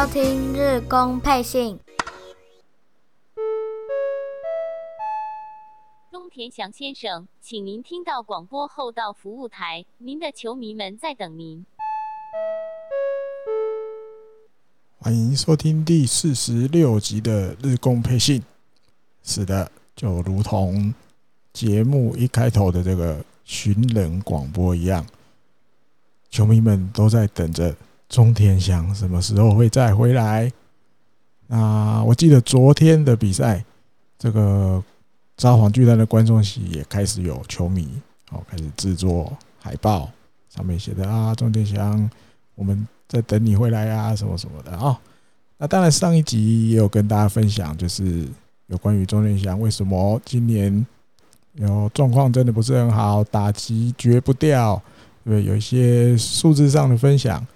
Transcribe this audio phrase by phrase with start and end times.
[0.00, 1.78] 收听日工配信。
[6.10, 11.66] 中田翔先生，请您听到广播后到服务台，您的球迷们在等您。
[14.96, 18.42] 欢迎收听第四十六集的日工配信。
[19.22, 20.94] 是的，就如同
[21.52, 25.04] 节目一开头的这个寻人广播一样，
[26.30, 27.76] 球迷们都在等着
[28.10, 30.52] 中田翔什么时候会再回来。
[31.46, 33.64] 那我记得昨天的比赛，
[34.18, 34.82] 这个
[35.36, 37.88] 札幌巨蛋的观众席也开始有球迷
[38.30, 40.10] 哦，开始制作海报，
[40.48, 42.10] 上面写的啊，中田翔，
[42.56, 45.00] 我们在等你回来啊，什么什么的啊。
[45.56, 48.26] 那当然，上一集也有跟大家分享，就是
[48.66, 50.84] 有关于中田翔为什么今年
[51.54, 54.82] 有状况真的不是很好，打击绝不掉，
[55.24, 57.46] 对，有一些数字上的分享。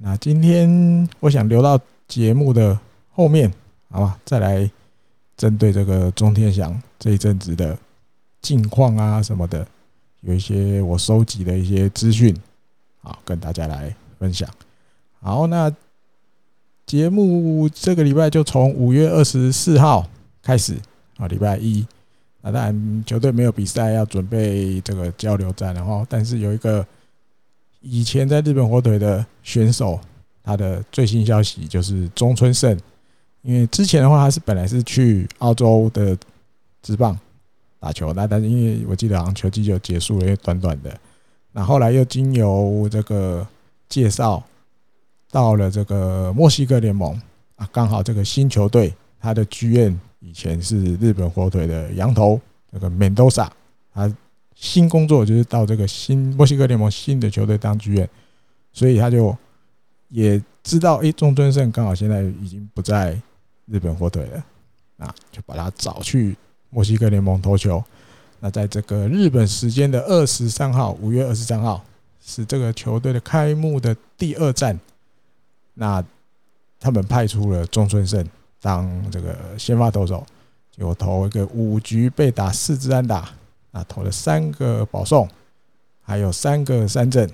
[0.00, 2.78] 那今天我想留到节目的
[3.10, 3.52] 后面，
[3.90, 4.70] 好吧，再来
[5.36, 7.76] 针对这个钟天祥这一阵子的
[8.40, 9.66] 近况啊什么的，
[10.20, 12.32] 有一些我收集的一些资讯，
[13.02, 14.48] 好，跟大家来分享。
[15.20, 15.70] 好，那
[16.86, 20.08] 节目这个礼拜就从五月二十四号
[20.40, 20.76] 开始
[21.16, 21.84] 啊，礼拜一。
[22.40, 26.86] 那当然球队没有比赛，要准备这个交流战，然后但是有一个
[27.80, 29.98] 以前在日本火腿的选手，
[30.42, 32.78] 他的最新消息就是中村胜，
[33.42, 36.16] 因为之前的话他是本来是去澳洲的
[36.82, 37.18] 职棒
[37.78, 41.00] 打球，那但是因为我记得好像球季就结束了，因为短短的，
[41.52, 43.46] 那后来又经由这个
[43.88, 44.42] 介绍
[45.30, 47.20] 到了这个墨西哥联盟
[47.56, 49.98] 啊，刚好这个新球队他的剧院。
[50.20, 52.40] 以前是日本火腿的羊头，
[52.72, 53.50] 这个门多萨，
[53.94, 54.12] 他
[54.60, 58.08] 新工作就是到这个新墨西哥联盟新的球队当剧院
[58.72, 59.36] 所以他就
[60.08, 63.16] 也知道，哎，中村胜刚好现在已经不在
[63.66, 64.44] 日本火腿了，
[64.98, 66.36] 啊，就把他找去
[66.70, 67.82] 墨西哥联盟投球。
[68.40, 71.84] 那在这个日本时间的二十三号，五月二十三号
[72.20, 74.78] 是这个球队的开幕的第二战，
[75.74, 76.04] 那
[76.80, 78.26] 他们派出了中村胜。
[78.60, 80.26] 当这个先发投手，
[80.76, 83.32] 就投一个五局被打四支安打，
[83.72, 85.28] 啊，投了三个保送，
[86.02, 87.28] 还有三个三振，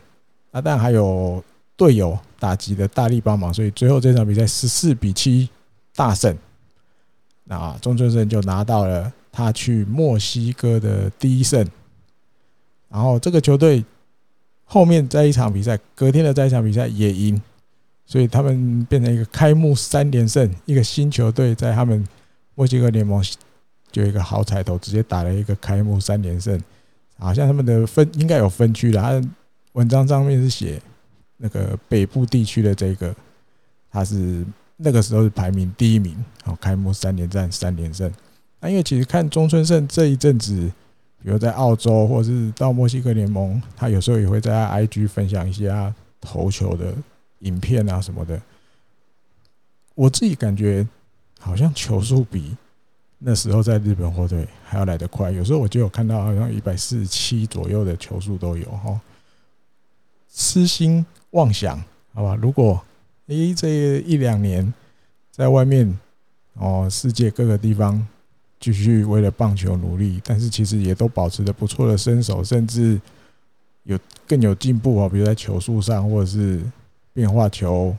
[0.50, 1.43] 啊，但还有
[1.77, 5.49] 队友打击的大力帮忙，所以最后这场比赛十四比七
[5.94, 6.37] 大胜，
[7.44, 11.67] 那中村胜就拿到了他去墨西哥的第一胜，
[12.89, 13.84] 然后这个球队
[14.65, 17.41] 后面在一场比赛，隔天的在一场比赛也赢。
[18.06, 22.06] 所以他们变成一个开幕三连胜，一个新球队在他们
[22.55, 23.25] 墨西哥联盟
[23.94, 26.60] 就一个好彩头，直接打了一个开幕三连胜。
[27.16, 29.22] 好像他们的分应该有分区的，他
[29.75, 30.82] 文章上面是写
[31.37, 33.15] 那个北部地区的这个，
[33.91, 34.44] 他是
[34.77, 36.22] 那个时候是排名第一名。
[36.43, 38.12] 好，开幕三连战三连胜。
[38.59, 40.53] 那因为其实看中村胜这一阵子，
[41.22, 46.93] 比如在澳洲或者是到墨西哥联盟，他有时候也会在 IG 分享一些他投球的。
[47.41, 48.41] 影片啊什么的，
[49.94, 50.88] 我自己感觉
[51.38, 52.56] 好像球速比
[53.19, 55.31] 那时候在日本火腿还要来得快。
[55.31, 59.01] 有时候我就有看到好像一百四十七左右的球速都有哈。
[60.33, 61.83] 痴心妄想，
[62.13, 62.35] 好吧？
[62.41, 62.83] 如果
[63.27, 64.73] 诶这一两年
[65.31, 65.99] 在外面
[66.55, 68.07] 哦，世界各个地方
[68.61, 73.01] 继续为了棒球努力，但是其实也都保持着不错的身手，甚至
[73.85, 76.63] 有更有进步啊，比如在球速上或者是。
[77.15, 77.97] 变化球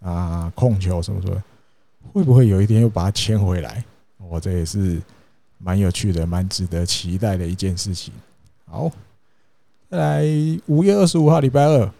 [0.00, 1.40] 啊，控球什么什么，
[2.12, 3.84] 会不会有一天又把它牵回来？
[4.28, 5.00] 我这也是
[5.58, 8.12] 蛮有趣的，蛮值得期待的一件事情。
[8.66, 8.90] 好，
[9.90, 10.24] 再来
[10.66, 11.90] 五月二十五号礼拜二，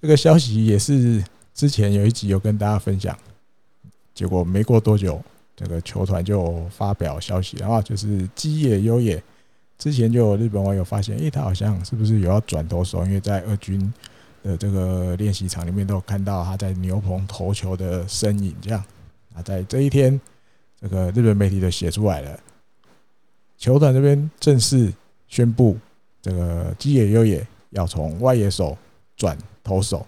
[0.00, 1.22] 这个消息也是
[1.54, 3.16] 之前有一集有跟大家分享，
[4.14, 5.20] 结果没过多久，
[5.54, 9.22] 这个球团就发表消息了啊，就是基野优也，
[9.78, 13.04] 之前就有日本网友发现，诶，他好像是不是有要转投手？
[13.04, 13.92] 因为在二军。
[14.42, 18.80] 的这个练习场里面都有看到他在牛棚投球的身影，这样
[19.34, 20.20] 啊，在这一天，
[20.80, 22.38] 这个日本媒体都写出来了，
[23.56, 24.92] 球团这边正式
[25.28, 25.76] 宣布，
[26.20, 28.76] 这个基野优也要从外野手
[29.16, 30.06] 转投手。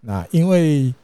[0.00, 0.94] 那因为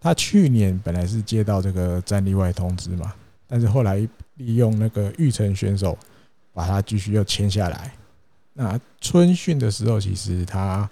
[0.00, 3.14] 他去年本来是接到这个战力外通知嘛，
[3.46, 3.96] 但是后来
[4.34, 5.98] 利用那个玉成选手
[6.52, 7.92] 把他继续又签下来。
[8.52, 10.88] 那春训的时候，其实他。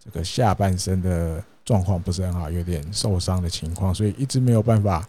[0.00, 5.06] 这个下半身的状况不是很好，有点受伤的情况，所以一直没有办法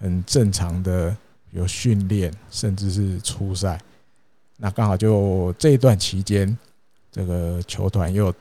[0.00, 1.14] 很正常的
[1.50, 3.78] 有训练，甚至是初赛。
[4.56, 6.56] 那刚好就这一段期间，
[7.12, 8.34] 这个球团又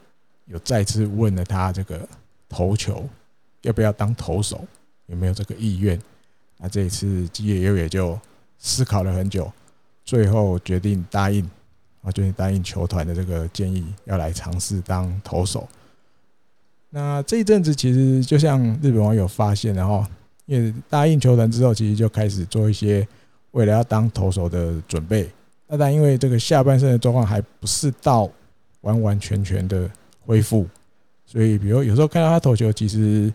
[0.45, 2.07] 有再次问了他这个
[2.47, 3.07] 投球
[3.61, 4.65] 要不要当投手，
[5.07, 6.00] 有没有这个意愿。
[6.57, 8.17] 那这一次基野优也就
[8.57, 9.51] 思考了很久，
[10.06, 11.44] 最后决定答应
[12.01, 15.67] 啊，决定答应球团的这个建议，要来尝试当投手。
[16.89, 20.06] 那这一阵子其实就像日本网友发现，然后
[20.49, 23.07] 因为答应球团之后，其实就开始做一些
[23.51, 25.29] 为了要当投手的准备。
[25.67, 28.27] 那但因为这个下半身的状况还不是到
[28.81, 29.89] 完完全全的
[30.25, 30.65] 恢复，
[31.25, 33.31] 所以比如有时候看到他投球，其实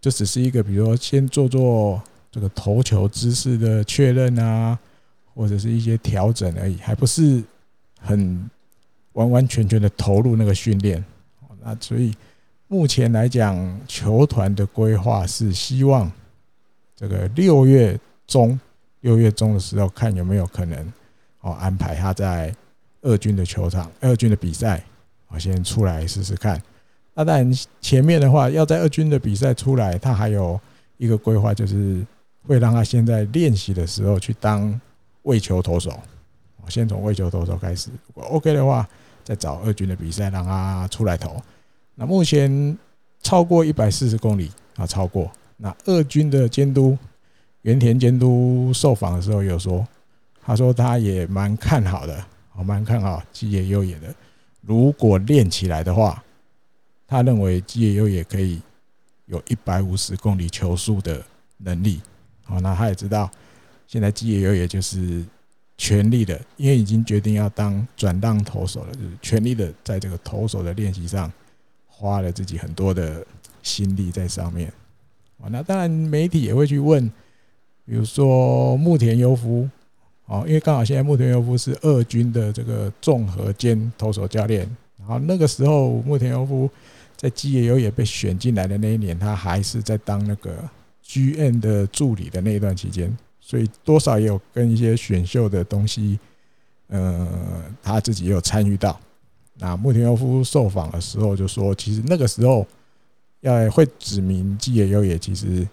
[0.00, 2.00] 就只是一个，比如说先做做。
[2.34, 4.78] 这个投球姿势的确认啊，
[5.34, 7.44] 或者是一些调整而已，还不是
[8.00, 8.48] 很
[9.12, 11.04] 完完全全的投入那个训练。
[11.62, 12.10] 那所以
[12.68, 16.10] 目前来讲，球团的规划是希望
[17.02, 18.58] 这个六月中，
[19.00, 20.92] 六月中的时候看有没有可能
[21.40, 22.54] 哦安排他在
[23.00, 24.80] 二军的球场、二军的比赛，
[25.26, 26.62] 我先出来试试看。
[27.12, 30.60] 那当然前面的话，要在二军的比赛出来，他还有
[30.96, 32.06] 一个规划就是。
[32.44, 34.80] 会让他先在练习的时候去当
[35.22, 35.96] 喂球投手，
[36.64, 37.88] 我先从喂球投手开始。
[38.08, 38.84] 如果 OK 的话，
[39.22, 41.40] 再找二军的比赛让他出来投。
[41.94, 42.76] 那目前
[43.22, 45.30] 超过一百四十公里啊，超过。
[45.62, 46.98] 那二军的监督
[47.60, 49.86] 原田监督受访的时候有说，
[50.44, 52.26] 他说他也蛮看好的，
[52.56, 54.12] 我蛮看好基野优也的。
[54.60, 56.20] 如果练起来的话，
[57.06, 58.60] 他认为基野优也可以
[59.26, 61.24] 有一百五十公里球速的
[61.58, 62.00] 能力。
[62.42, 63.30] 好，那他也知道，
[63.86, 65.24] 现在基野优也就是
[65.78, 71.32] 全力的，因为已经决定要当转当投手了，就是全力的在这个投手的练习上
[71.86, 73.24] 花了自己很多的
[73.62, 74.72] 心力在上面。
[75.42, 77.06] 啊，那当然媒体也会去问，
[77.84, 79.68] 比如说木田优夫，
[80.26, 84.60] 哦，因为刚好现在木田优夫是二军的这个综合兼投手教练，
[84.98, 86.70] 然后那个时候木田优夫
[87.16, 90.56] 在吉野优也被选进来的那一年，他还是在当那个。
[91.04, 96.18] G N 的助理的那一段期间，所以多少也有跟一些选秀的东西，
[96.86, 97.28] 呃，
[97.82, 98.98] 他自己也有参与到。
[99.58, 102.66] 那木田优夫受访的时候就说，其实那个时候
[103.42, 105.68] 要会指名吉野优也，其实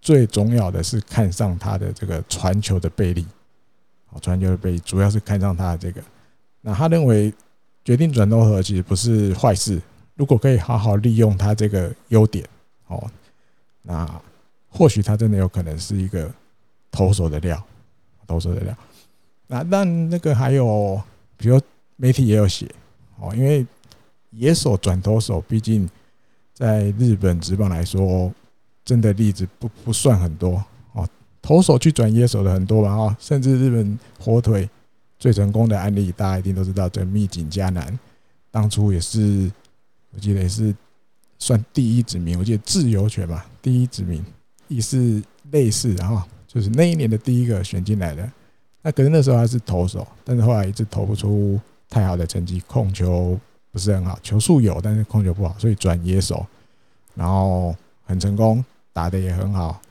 [0.00, 3.26] 最重要的是看上他的这个传球的背力，
[4.06, 6.00] 好，传球的背力主要是看上他的这个。
[6.60, 7.34] 那他认为
[7.84, 9.82] 决定转投手其实不是坏事，
[10.14, 12.48] 如果可以好好利用他这个优点，
[12.86, 13.10] 哦，
[13.82, 14.08] 那。
[14.76, 16.28] 或许他真的有可能是一个
[16.90, 17.64] 投手的料，
[18.26, 18.76] 投手的料。
[19.46, 21.00] 那但那个还有，
[21.36, 21.60] 比如
[21.94, 22.68] 媒体也有写
[23.20, 23.64] 哦，因为
[24.30, 25.88] 野手转投手，毕竟
[26.54, 28.32] 在日本职棒来说，
[28.84, 31.06] 真的例子不不算很多哦。
[31.42, 34.66] 投手去转野手的很多吧啊，甚至日本火腿
[35.18, 37.98] 最成功的案例，大家一定都知道，这糸井嘉男
[38.50, 39.50] 当初也是，
[40.12, 40.74] 我记得也是
[41.38, 44.24] 算第一指名，我记得自由拳吧，第一指名。
[44.66, 48.32] 也是类似，然后就是那一年的第一个选进来的。
[48.80, 51.60] 那可是那时候还是投手，但是后来一直投不出
[51.90, 53.38] 太好的成绩，控球
[53.74, 56.46] 不是很好，球速有，但是控球不好，所以转野手，
[57.16, 57.74] 然后
[58.06, 59.82] 很成功，打得也很好。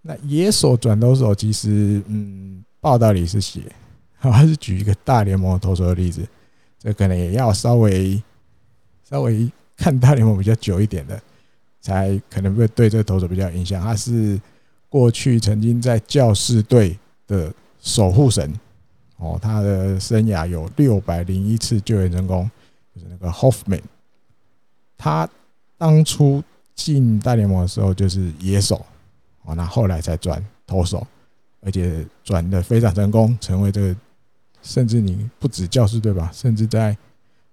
[0.00, 3.62] 那野手转投手，其实嗯，报道里是写，
[4.16, 6.24] 还是举一个大联盟投手的例子，
[6.78, 8.22] 这可能也要稍微
[9.02, 11.20] 稍微看大联盟比较久一点的。
[11.84, 13.82] 才可能会对这个投手比较有印象。
[13.82, 14.40] 他是
[14.88, 18.54] 过去曾经在教士队的守护神
[19.16, 22.50] 哦，他的生涯有六百零一次救援成功，
[22.94, 23.82] 就是那个 Hoffman。
[24.96, 25.28] 他
[25.78, 26.42] 当初
[26.74, 28.84] 进大联盟的时候就是野手
[29.42, 31.06] 哦，那后来才转投手，
[31.60, 33.96] 而且转的非常成功，成为这个
[34.62, 36.96] 甚至你不止教师队吧，甚至在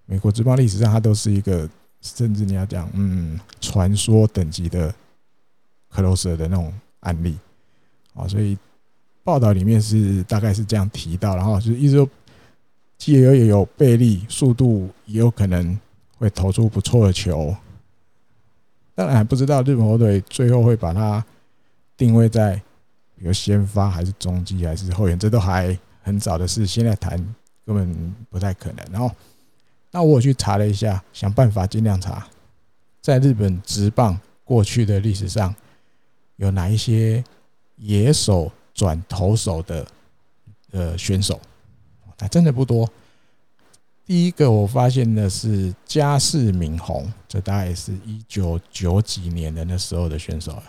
[0.06, 1.68] 美国职棒历史上，他都是一个。
[2.02, 4.90] 甚至你要讲，嗯，传说等级的
[5.92, 7.36] closer 的那种案例，
[8.14, 8.56] 啊，所以
[9.22, 12.08] 报道里面是大概是这样提到，然后就是意思说，
[12.98, 15.78] 吉野优也有背力，速度也有可能
[16.18, 17.54] 会投出不错的球。
[18.94, 21.24] 当然还不知道日本火腿最后会把它
[21.96, 22.56] 定位在，
[23.16, 27.16] 比如先发还是中继还是后援，这都还很早的事，现在谈
[27.64, 28.84] 根本不太可能。
[28.90, 29.10] 然后。
[29.92, 32.24] 那我去查了一下，想办法尽量查，
[33.00, 35.52] 在日本职棒过去的历史上，
[36.36, 37.24] 有哪一些
[37.74, 39.86] 野手转投手的
[40.70, 41.38] 呃选手？
[42.18, 42.88] 还真的不多。
[44.06, 50.64] 第一个我发现的是加世敏宏，这大概是一九九几年的那时候的选手了。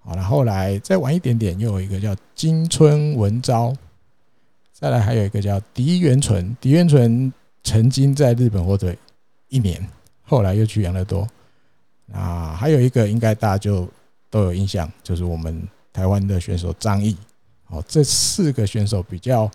[0.00, 3.74] 好了，后来再晚一点点，又有一个叫金村文昭，
[4.74, 7.32] 再来还有一个叫狄元纯，狄元纯。
[7.62, 8.98] 曾经在日本火腿
[9.48, 9.86] 一年，
[10.22, 11.26] 后来又去养乐多。
[12.12, 13.88] 啊，还有一个应该大家就
[14.30, 17.16] 都有印象，就是我们台湾的选手张毅。
[17.70, 19.48] 哦，这四个选手比较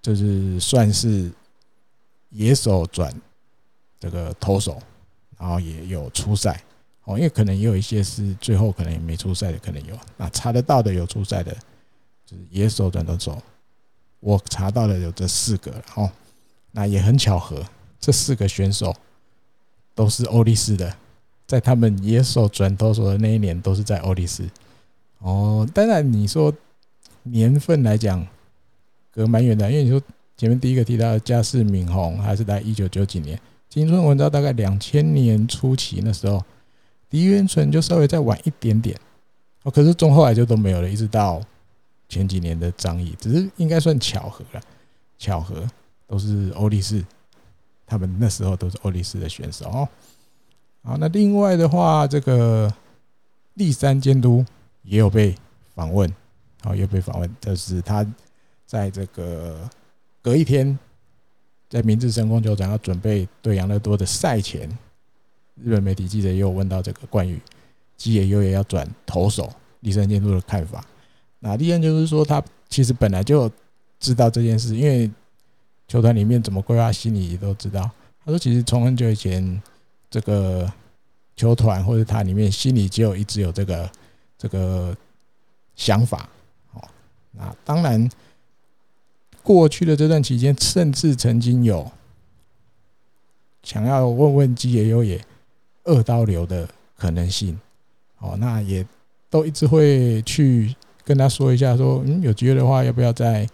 [0.00, 1.30] 就是算是
[2.30, 3.14] 野手转
[4.00, 4.80] 这个投手，
[5.38, 6.62] 然后也有出赛。
[7.04, 9.98] 哦，因为可能也有一些是最后可能也没出赛的，可能有。
[10.16, 11.54] 那查得到的有出赛的，
[12.24, 13.42] 就是野手转投手。
[14.20, 16.10] 我查到的有这四个哦，
[16.70, 17.62] 那也很巧合，
[18.00, 18.94] 这四个选手
[19.94, 20.96] 都是欧力士的，
[21.46, 24.48] 在他们野手转投手的那一年，都是在欧力斯。
[25.18, 26.50] 哦，当然你说。
[27.30, 28.26] 年份来讲，
[29.10, 30.00] 隔蛮远的，因为你说
[30.36, 36.44] 前面第一个提到的嘉世敏宏，还是在一九九几年，金春文到大概两千年初期那时候，
[37.10, 38.96] 狄元纯就稍微再晚一点点，
[39.64, 41.40] 哦，可是中后来就都没有了，一直到
[42.08, 44.60] 前几年的张毅，只是应该算巧合了，
[45.18, 45.66] 巧合
[46.06, 47.04] 都是欧力士，
[47.86, 49.88] 他们那时候都是欧力士的选手哦。
[50.82, 52.72] 好，那另外的话，这个
[53.56, 54.44] 第三监督
[54.82, 55.34] 也有被
[55.74, 56.10] 访问。
[56.62, 58.06] 好，又被访问，就是他
[58.66, 59.68] 在这个
[60.20, 60.76] 隔一天，
[61.70, 64.68] 在明治神宫球场要准备对养乐多的赛前，
[65.54, 67.40] 日本媒体记者又问到这个关于
[67.96, 70.84] 吉野优也要转投手，栗山监督的看法。
[71.38, 73.50] 那栗山就是说，他其实本来就
[74.00, 75.08] 知道这件事，因为
[75.86, 77.88] 球团里面怎么规划，心里也都知道。
[78.24, 79.62] 他说，其实从很久以前，
[80.10, 80.70] 这个
[81.36, 83.90] 球团或者他里面心里就一直有这个
[84.36, 84.96] 这个
[85.76, 86.28] 想法。
[87.38, 88.08] 啊当然，
[89.42, 91.90] 过去的这段期间，甚至曾经有
[93.62, 95.24] 想要问问吉野优也
[95.84, 97.58] 二刀流的可能性。
[98.18, 98.84] 哦，那也
[99.30, 103.48] 都一直会去跟他说一下，说嗯，有机会的话，要不要在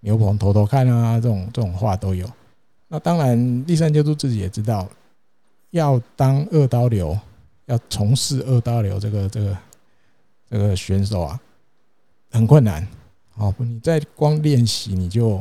[0.00, 1.20] 牛棚投投看啊？
[1.20, 2.28] 这种这种话都有。
[2.88, 4.88] 那当然，立山监督自己也知道，
[5.70, 7.16] 要当二刀流，
[7.66, 9.56] 要从事二刀流这个这个
[10.50, 11.40] 这个选手啊，
[12.32, 12.84] 很困难。
[13.38, 15.40] 哦，不，你在光练习你就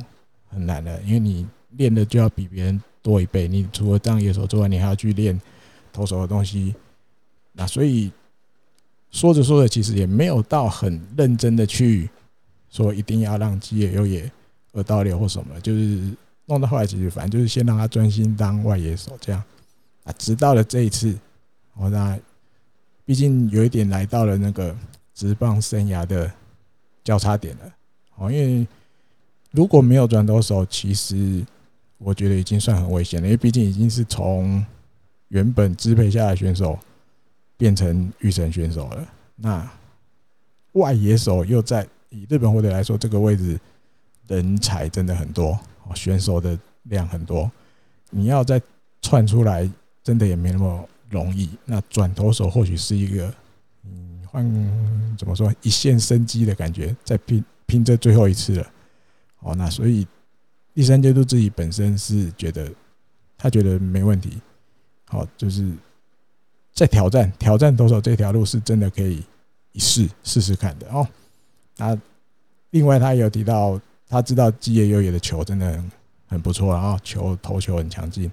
[0.49, 3.47] 很难了，因为你练的就要比别人多一倍。
[3.47, 5.39] 你除了当野手之外，你还要去练
[5.91, 6.75] 投手的东西。
[7.53, 8.11] 那所以
[9.09, 12.07] 说着说着，其实也没有到很认真的去
[12.69, 14.31] 说一定要让基野优也
[14.73, 19.43] 二刀流或什么，就是弄到后来其实反正就是先让他专心当外野手这样。
[20.03, 21.17] 啊，直到了这一次，
[21.73, 22.15] 哦，那
[23.05, 24.75] 毕竟有一点来到了那个
[25.15, 26.31] 职棒生涯的
[27.03, 27.73] 交叉点了。
[28.17, 28.67] 哦，因为
[29.51, 31.45] 如果没有转投手，其实
[31.97, 34.63] 我觉得已经算很危险了，因为毕竟已经是从
[35.29, 36.77] 原本支配下的选手
[37.57, 39.07] 变成预选选手了。
[39.35, 39.71] 那
[40.73, 43.59] 外野手又在以日本火腿来说，这个位置
[44.27, 45.57] 人才真的很多，
[45.95, 47.49] 选手的量很多，
[48.09, 48.61] 你要再
[49.01, 49.69] 窜出来，
[50.03, 51.49] 真的也没那么容易。
[51.65, 53.33] 那转投手或许是一个，
[53.83, 54.43] 嗯，换
[55.17, 57.43] 怎么说一线生机的感觉，在拼。
[57.67, 58.67] 拼这最后一次了，
[59.41, 60.07] 哦，那所以
[60.73, 62.71] 第三阶段自己本身是觉得，
[63.37, 64.41] 他觉得没问题，
[65.05, 65.69] 好，就是
[66.73, 69.23] 在挑战挑战投手这条路是真的可以
[69.73, 71.07] 一试试试看的哦。
[71.75, 71.95] 那
[72.71, 75.91] 另外他也有提到，他知道基野优也的球真的很
[76.27, 78.31] 很不错啊，球投球很强劲，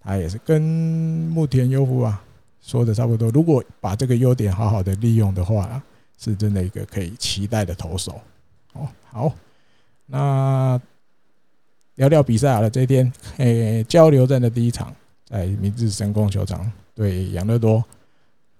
[0.00, 2.22] 他也是跟木田优夫啊
[2.62, 3.30] 说的差不多。
[3.30, 5.82] 如果把这个优点好好的利用的话，
[6.18, 8.20] 是真的一个可以期待的投手。
[8.72, 9.32] 哦，好，
[10.06, 10.80] 那
[11.96, 12.70] 聊聊比赛好了。
[12.70, 17.84] 这一天，诶，交流战的第一场在明治神宫球场对养乐多。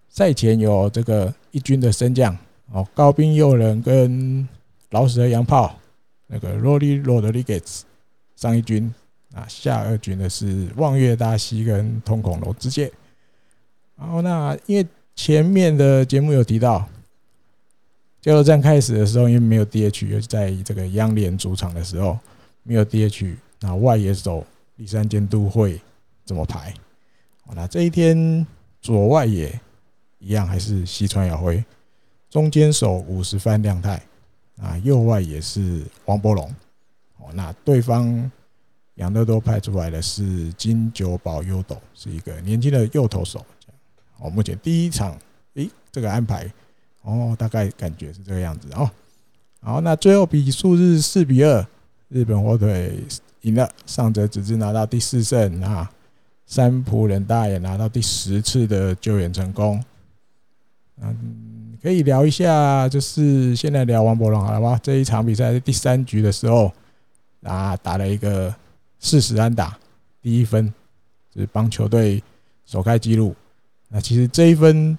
[0.08, 2.36] 赛前有这个一军的升降
[2.72, 4.46] 哦，高滨祐人跟
[4.90, 5.78] 老死的洋炮
[6.26, 7.84] 那个罗里罗德里格斯
[8.34, 8.92] 上一军
[9.32, 12.90] 啊，下二军的是望月大西跟通孔楼之介。
[13.96, 16.88] 然后那因为前面的节目有提到。
[18.20, 22.18] 交流战开始的时候，因为没有 DH，又在这个央联主场的时候
[22.62, 24.44] 没有 DH，那外野手
[24.76, 25.80] 第三监督会
[26.24, 26.74] 怎么排？
[27.54, 28.46] 那这一天
[28.80, 29.58] 左外野
[30.18, 31.64] 一样还是西川遥辉，
[32.28, 34.00] 中间手五十番亮太，
[34.60, 36.46] 啊右外也是王柏融，
[37.18, 38.30] 哦那对方
[38.96, 43.44] 养乐多派出来的是金久保优斗，是一个年轻的右投手。
[44.18, 45.18] 哦，目前第一场，
[45.54, 46.46] 诶，这个安排。
[47.02, 48.90] 哦，大概感觉是这个样子哦。
[49.62, 51.66] 好，那最后比数是四比二，
[52.08, 52.98] 日本火腿
[53.42, 55.90] 赢了，上泽直之拿到第四胜啊。
[56.46, 59.82] 三浦稔大也拿到第十次的救援成功。
[61.00, 64.78] 嗯，可以聊一下，就是现在聊王柏融好了吧？
[64.82, 66.72] 这一场比赛是第三局的时候
[67.42, 68.54] 啊，打了一个
[68.98, 69.78] 四十安打，
[70.20, 70.72] 第一分，
[71.34, 72.22] 就是帮球队
[72.66, 73.34] 首开纪录。
[73.88, 74.98] 那其实这一分。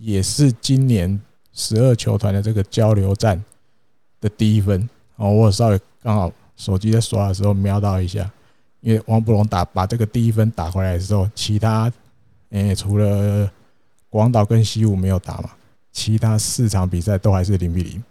[0.00, 1.20] 也是今年
[1.52, 3.42] 十二球团的这个交流战
[4.18, 5.30] 的第一分哦。
[5.30, 8.28] 我稍微刚好手机在刷的时候瞄到一下，
[8.80, 11.92] 因为王柏融打把这个第一分打回来的时候，其他
[12.48, 13.48] 诶、除了
[14.08, 15.50] 广岛跟西武没有打嘛，
[15.92, 18.02] 其他四场比赛都还是零比零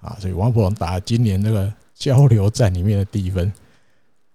[0.00, 0.14] 啊。
[0.20, 3.50] 所以王柏融打今年那个交流战里面的第一分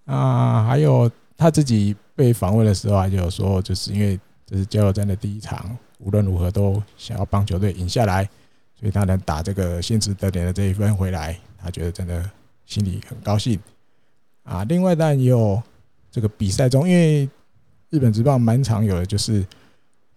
[0.06, 5.78] 啊，还有他自己被访问的时候，还就有说，就是因为这是交流战的第一场。
[6.00, 8.24] 无论如何都想要帮球队赢下来，
[8.78, 12.30] 所以他能打这个先取得点的这一分回来，他觉得真的
[12.66, 13.58] 心里很高兴
[14.44, 14.64] 啊。
[14.66, 15.62] 另外当然也有
[16.12, 17.28] 这个比赛中，因为
[17.90, 19.42] 日本职棒蛮常有的，就是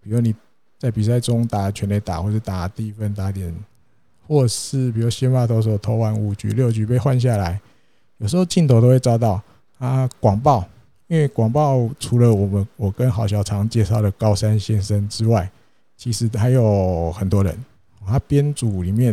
[0.00, 0.34] 比如你
[0.78, 3.54] 在比赛中打全垒打，或者打低分打点，
[4.26, 7.60] 或是比如先发投手投完五局六局被换下来，
[8.18, 9.40] 有时候镜头都会遭到
[9.78, 10.68] 啊广报，
[11.08, 15.50] 因为广报除了我们我跟郝小长介绍的高山先生之外。
[16.00, 17.58] 其实还有很多人，
[18.06, 19.12] 他编组里面，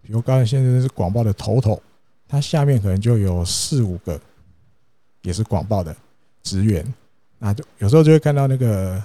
[0.00, 1.82] 比如刚才先生是广报的头头，
[2.28, 4.20] 他下面可能就有四五个，
[5.22, 5.92] 也是广报的
[6.44, 6.86] 职员，
[7.40, 9.02] 那就有时候就会看到那个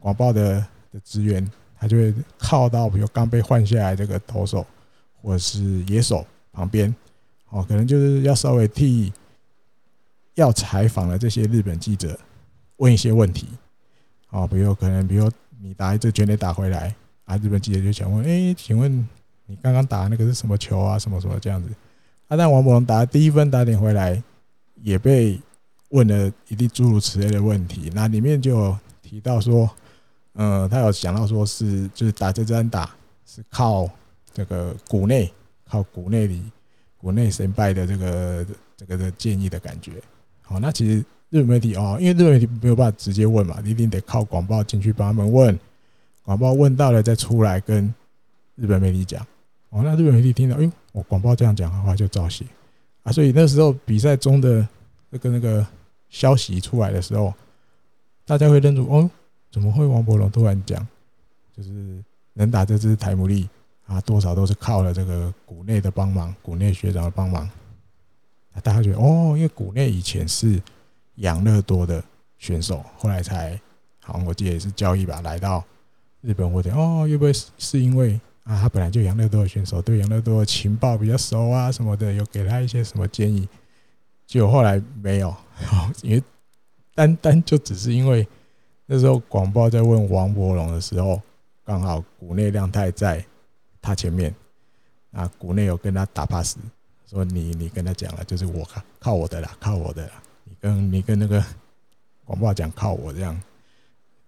[0.00, 0.58] 广报的
[0.92, 1.48] 的职员，
[1.78, 4.66] 他就会靠到比如刚被换下来这个投手
[5.22, 6.92] 或者是野手旁边，
[7.50, 9.12] 哦，可能就是要稍微替
[10.34, 12.18] 要采访的这些日本记者
[12.76, 13.48] 问一些问题，
[14.30, 15.30] 哦，比如可能比如。
[15.62, 16.96] 你打一支全垒打回来
[17.26, 19.06] 啊，日本记者就想问：哎，请问
[19.44, 20.98] 你刚刚打那个是什么球啊？
[20.98, 21.68] 什么什么这样子？
[22.28, 24.22] 啊，但王柏融打第一分打点回来，
[24.76, 25.38] 也被
[25.90, 27.92] 问了一定诸如此类的问题。
[27.94, 29.70] 那里面就提到说，
[30.32, 32.90] 呃，他有想到说是就是打这支打
[33.26, 33.86] 是靠
[34.32, 35.30] 这个股内
[35.66, 36.42] 靠股内里
[36.96, 38.46] 股内神拜的这个
[38.78, 40.02] 这个的建议的感觉。
[40.50, 41.02] 好，那其实。
[41.32, 45.56] 日本媒体哦，因为日本媒体没有办法直接问嘛，一定得靠广报进去帮他们问，
[46.24, 47.84] 广报问到了再出来跟
[48.56, 49.24] 日本媒体讲。
[49.68, 52.44] 哦，那日本媒体听到，哎，我广报这样讲的话就照写
[53.04, 53.12] 啊。
[53.12, 54.66] 所以那时候比赛中的
[55.08, 55.64] 那个那个
[56.08, 57.32] 消息出来的时候，
[58.26, 59.08] 大家会认出哦，
[59.52, 60.84] 怎么会王柏融突然讲，
[61.56, 63.48] 就是能打这支台姆利
[63.86, 67.48] 啊，多少都是靠了这个谷内的帮忙，谷内学长的帮忙。
[68.60, 70.60] 大家觉得哦，因为谷内以前是。
[71.16, 72.02] 养乐多的
[72.38, 73.60] 选手，后来才
[74.02, 75.62] 好像我记得也是交易吧，来到
[76.22, 83.46] 日本或者哦，会不会是因为啊，他本来就养乐多的选手，对养乐多的情报比较熟啊什么的，有给他一些什么建议？
[84.26, 85.34] 结果后来没有，
[86.00, 86.22] 因为
[86.94, 88.26] 单单就只是因为
[88.86, 91.20] 那时候广报在问王柏融的时候，
[91.66, 93.22] 刚好谷内亮太在
[93.82, 94.34] 他前面，
[95.12, 96.56] 啊，谷内有跟他打 pass，
[97.10, 100.22] 说你你跟他讲了，就是我靠靠我的啦，靠我的啦。
[100.44, 101.44] 你跟你跟那个
[102.24, 103.40] 广播讲靠我这样，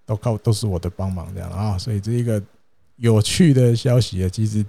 [0.04, 2.42] 都靠都是我的帮忙这样啊，所以这一个
[2.96, 4.66] 有趣的消息啊，其实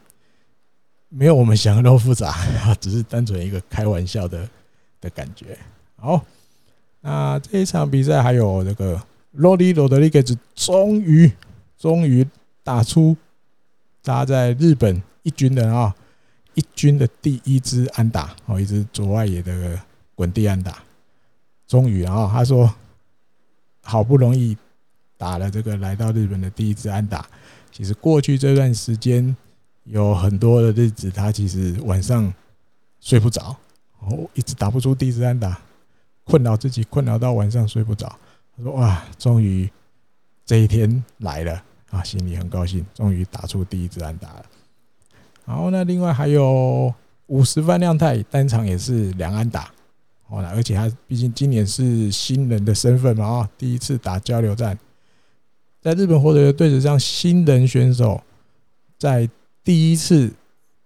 [1.10, 2.30] 没有我们想的那么复杂
[2.62, 4.48] 啊，只是单纯一个开玩笑的
[5.02, 5.58] 的感觉。
[5.96, 6.24] 好，
[7.02, 11.32] 那这一场比赛还有这个罗里罗德里格兹终于
[11.78, 12.24] 终于
[12.64, 13.18] 打出
[14.04, 15.96] 他在日本一军的啊
[16.56, 19.80] 一军的第一支安打哦，一支左外野的
[20.16, 20.84] 滚地安打。
[21.68, 22.74] 终于啊，他说
[23.82, 24.56] 好不容易
[25.18, 27.28] 打了这个来到日本的第一支安打。
[27.72, 29.36] 其实过去这段时间
[29.86, 32.32] 有很多的日子，他其实晚上
[33.00, 33.56] 睡不着，
[34.00, 35.60] 哦，一直打不出第一支安打，
[36.24, 38.08] 困扰自己，困扰到晚上睡不着。
[38.56, 39.68] 他说：“哇，终于
[40.46, 44.46] 这一天来了啊，心里很高兴，终于打出第一支安打了。”
[45.46, 46.94] 然后呢，另外还有
[47.28, 49.72] 五十万量态单场也是两安打。
[50.30, 54.78] 哦，而且他毕竟今年是新人的身份嘛，啊，第一次打交流战，
[55.80, 58.20] 在日本获得的对子上，新人选手
[58.98, 59.30] 在
[59.64, 60.32] 第一次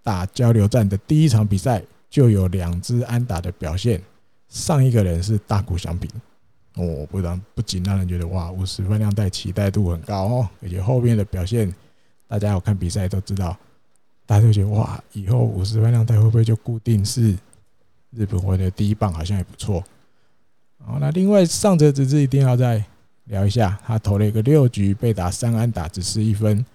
[0.04, 4.02] 打交流战的第一场比赛就有两支安打的表现，
[4.50, 6.10] 上一个人是大谷翔平，
[6.76, 11.74] 哦，不然不仅让人觉得哇，五十番亮太期待度很高哦，而且后面的表现，
[12.28, 13.58] 大家有看比赛都知道，
[14.28, 17.36] 大家就觉得哇，以后五十番亮太会不会就固定是？
[18.12, 19.84] 日本回的第一棒好像也不错。
[20.84, 22.84] 好，那另外上泽直之一定要再
[23.26, 26.66] 聊一下，他投了一个六局被打三安打，只失一分，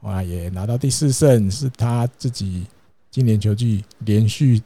[0.00, 2.66] 哇，也拿到第四胜，是他自己
[3.08, 4.60] 今年球季连续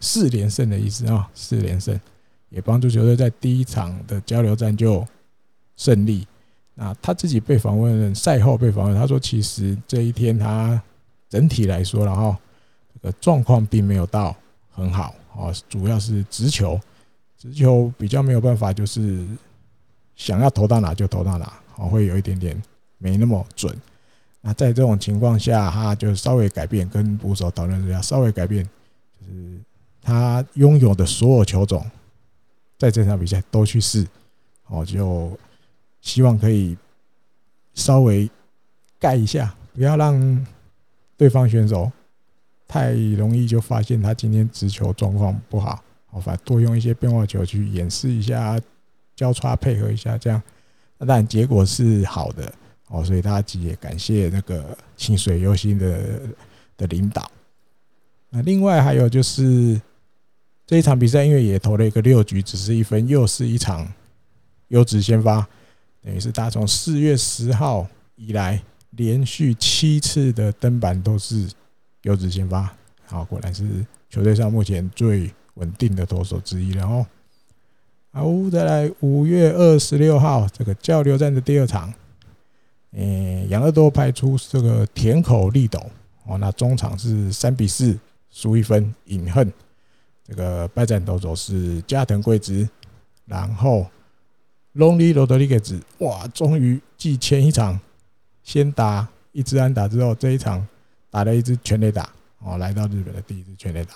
[0.00, 2.00] 四连胜的意思啊，四连胜
[2.48, 5.06] 也帮助球队在第一场的交流战就
[5.76, 6.26] 胜利。
[6.74, 10.82] 那他自己被访问，赛后被访问，他说其实这一天他
[11.32, 12.36] 整体来说，然后
[12.92, 14.36] 这个状况并没有到
[14.70, 15.14] 很好。
[15.34, 16.78] 哦，主要是直球，
[17.38, 19.26] 直球比较没有办法，就是
[20.14, 22.62] 想要投到哪就投到哪，哦，会有一点点
[22.98, 23.74] 没那么准。
[24.42, 28.62] 那在这种情况下，他就稍微改变，跟捕手讨论一下，稍微改变，
[29.18, 29.58] 就是
[30.02, 31.82] 他拥有的所有球种，
[32.76, 34.06] 在这场比赛都去试，
[34.66, 35.34] 哦，就
[36.02, 36.76] 希望可以
[37.72, 38.30] 稍微
[38.98, 40.46] 盖一下，不要让
[41.22, 41.88] 对方选手
[42.66, 48.60] 太容易就发现他今天直球状况不好，好，反多用一些变化球去演示一下。
[49.14, 50.42] 交叉配合一下，这样，
[50.98, 52.50] 那当然结果是好的
[52.88, 56.20] 哦，所以大家也感谢那个清水优心的
[56.78, 57.30] 的领导。
[58.30, 59.80] 那另外还有就是
[60.66, 63.86] 这一场比赛，因为也投了一个六局，只是一分，又是一场
[64.68, 65.46] 优质先发，
[66.00, 68.60] 等于是他从四月十号以来
[68.92, 71.48] 连续七次的登板都是
[72.02, 72.74] 优质先发，
[73.06, 77.06] 好，果然是球队上目前最稳定的投手之一了哦。
[78.12, 81.92] 好，再来五月二十六号这个交流战的第二场，
[82.92, 85.78] 诶，养乐多派出这个田口丽斗
[86.24, 87.98] 哦，那中场是三比四
[88.30, 89.52] 输一分，饮恨。
[90.24, 92.68] 这个败战投手是加藤贵之，
[93.26, 93.86] 然后
[94.76, 97.78] Lonely Rodriguez，哇，终于继前一场
[98.42, 100.66] 先打一支安打之后，这一场
[101.10, 102.08] 打了一支全垒打
[102.40, 103.94] 哦，来到日本的第一支全垒打。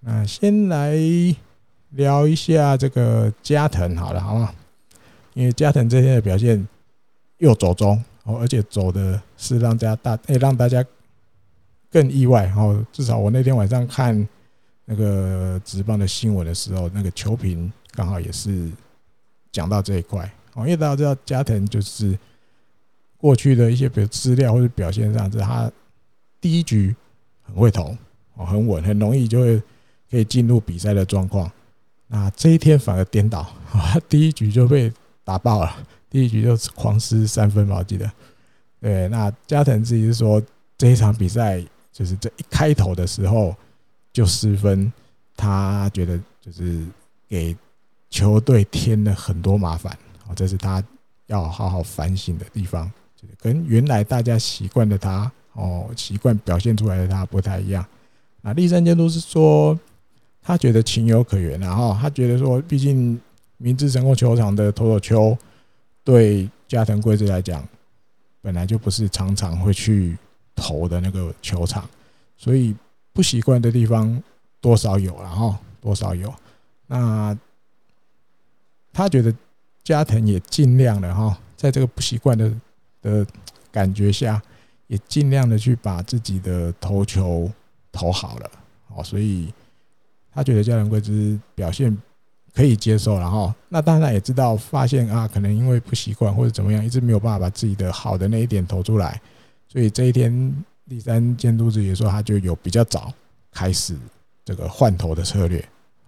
[0.00, 0.96] 那先来。
[1.90, 4.52] 聊一下这个加藤好了，好吗？
[5.34, 6.66] 因为加藤这天的表现
[7.38, 10.84] 又走中哦，而且走的是让大家大诶，让大家
[11.88, 12.84] 更意外哦。
[12.92, 14.28] 至少我那天晚上看
[14.84, 18.68] 那个直棒的新闻的时候，那个球评刚好也是
[19.52, 20.62] 讲到这一块哦。
[20.62, 22.18] 因为大家知道加藤就是
[23.18, 25.70] 过去的一些比如资料或者表现上，是他
[26.40, 26.94] 第一局
[27.42, 27.96] 很会投
[28.34, 29.62] 哦，很稳，很容易就会
[30.10, 31.50] 可以进入比赛的状况。
[32.08, 33.46] 那这一天反而颠倒，
[34.08, 34.92] 第一局就被
[35.24, 35.76] 打爆了，
[36.08, 38.08] 第一局就狂失三分吧，我记得。
[38.80, 40.40] 对，那加藤自己是说，
[40.78, 43.56] 这一场比赛就是这一开头的时候
[44.12, 44.92] 就失分，
[45.36, 46.84] 他觉得就是
[47.28, 47.56] 给
[48.08, 49.96] 球队添了很多麻烦，
[50.28, 50.84] 哦，这是他
[51.26, 52.88] 要好好反省的地方，
[53.38, 57.84] 跟原来大家习惯的他，哦，习惯表现出来的他不太一样。
[58.42, 59.78] 那第三监督是说。
[60.48, 63.20] 他觉得情有可原，然后他觉得说，毕竟
[63.56, 65.36] 明治神宫球场的投手丘
[66.04, 67.68] 对加藤贵之来讲，
[68.40, 70.16] 本来就不是常常会去
[70.54, 71.84] 投的那个球场，
[72.36, 72.72] 所以
[73.12, 74.22] 不习惯的地方
[74.60, 76.32] 多少有，然后多少有。
[76.86, 77.36] 那
[78.92, 79.34] 他觉得
[79.82, 82.48] 加藤也尽量的哈，在这个不习惯的
[83.06, 83.26] 的
[83.70, 84.42] 感觉下，
[84.88, 87.50] 也尽量的去把自己的投球
[87.92, 88.50] 投好了，
[88.94, 89.52] 哦，所以。
[90.38, 91.96] 他觉得加藤贵之表现
[92.54, 99.18] 可以接受，然后那当然也知道，发现啊，可能因为不习惯或者怎么样，一直没有办法把自己的好的那一点投出来，
[99.66, 100.54] 所以这一天
[100.86, 103.10] 第三监督自己说，他就有比较早
[103.50, 103.96] 开始
[104.44, 105.58] 这个换投的策略，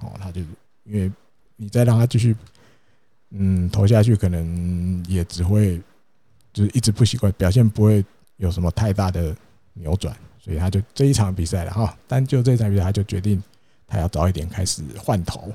[0.01, 0.43] 哦，他就
[0.85, 1.11] 因为
[1.57, 2.37] 你再让他继续
[3.31, 5.81] 嗯投下去，可能也只会
[6.53, 8.05] 就是一直不习惯，表现不会
[8.37, 9.37] 有什么太大的
[9.75, 13.43] 扭转，所以他就这一场比赛了哈，但就这场比赛，他就决定。
[13.91, 15.51] 他要早一点开始换投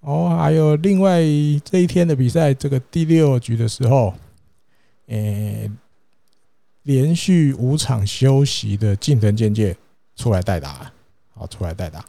[0.00, 1.22] 哦，还有另外
[1.64, 4.12] 这一天的比赛，这个第六局的时候，
[5.06, 5.70] 诶，
[6.82, 9.74] 连续五场休息的近藤健介
[10.16, 10.92] 出来代打，
[11.32, 12.04] 好，出来代打。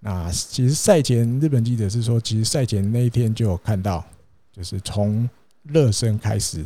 [0.00, 4.02] 那其实赛前日本记者是说，其实赛前那一天就有看到，
[4.50, 5.28] 就是从
[5.64, 6.64] 热身开始，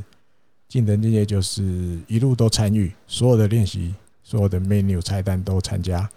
[0.69, 6.09] 近藤健介就是一路都参与所有的练习，所有的 menu 菜单都参加。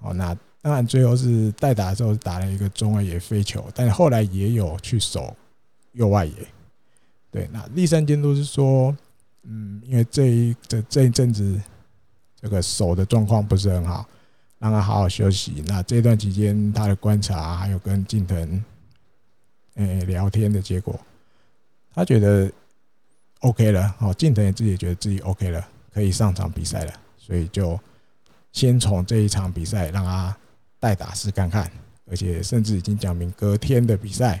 [0.00, 0.36] 好，那。
[0.62, 5.32] 当然，最后是代打的时候打了一个中外野飞球，但是后来也有去守
[5.92, 6.34] 右外野。
[7.30, 8.92] 对，那第三监督是说，
[9.44, 11.62] 嗯，因为这一这这一阵子
[12.40, 14.04] 这个手的状况不是很好，
[14.58, 15.62] 让他好好休息。
[15.68, 18.64] 那这段期间他的观察还有跟近藤
[19.74, 20.98] 诶聊天的结果，
[21.94, 22.50] 他觉得
[23.40, 23.94] OK 了。
[24.00, 27.78] 哦，近藤也自己也觉得自己 OK 了，可以上场比赛了，所以就
[28.52, 30.36] 先从这一场比赛让他。
[30.78, 31.68] 代打试看看，
[32.08, 34.40] 而且甚至已经讲明隔天的比赛，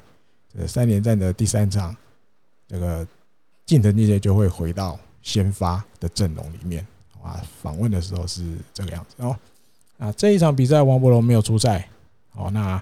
[0.54, 1.96] 这三连战的第三场，
[2.68, 3.04] 这个
[3.64, 6.86] 近藤健介就会回到先发的阵容里面。
[7.22, 9.36] 啊，访问的时候是这个样子哦。
[9.98, 11.88] 啊，这一场比赛王柏融没有出赛。
[12.34, 12.80] 哦，那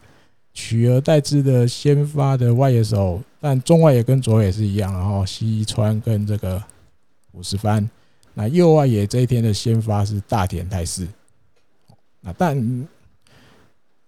[0.54, 6.62] 取而代之的先发的外野手，但中外野跟左野是一样，然后西川跟这个
[7.32, 7.86] 五十番。
[8.32, 11.06] 那右外野这一天的先发是大田泰示。
[12.22, 12.88] 那但。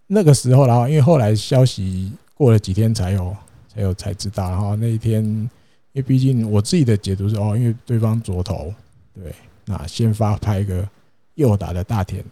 [0.09, 3.37] 那个时候，然后因为后来消息过了几天才有，
[3.69, 4.49] 才有才知道。
[4.49, 5.51] 然后那一天，因
[5.95, 8.73] 为毕竟我自己的解读是哦，因为对方左投，
[9.13, 10.89] 对，那先发拍一个
[11.35, 12.25] 右打的大田，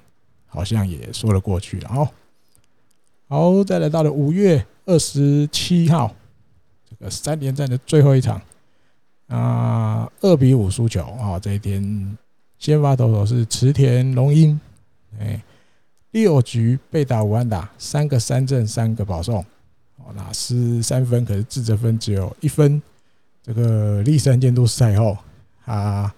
[0.46, 2.07] 好像也说得过去然后。
[3.27, 6.15] 好，再来到了五月二十七号，
[6.89, 8.41] 这个三连战的最后一场
[9.29, 12.17] 啊，二比五输球啊，这一天
[12.59, 14.61] 先发投手是池田龙英，
[15.19, 15.43] 哎，
[16.11, 19.45] 六局被打五安打，三个三振，三个保送。
[19.97, 22.81] 哦，那失三分，可是自责分只有一分。
[23.43, 25.17] 这个立山监督赛后，
[25.65, 26.13] 他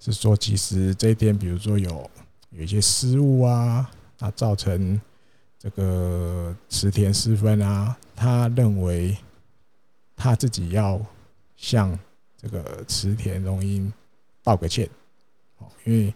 [0.00, 2.10] 是说，其实这一天，比如说有
[2.50, 5.00] 有一些失误啊，那造成
[5.58, 9.16] 这个池田失分啊，他认为
[10.14, 11.00] 他自己要
[11.56, 11.98] 向
[12.36, 13.92] 这个池田荣英
[14.42, 14.88] 道个歉。
[15.58, 16.14] 哦，因为。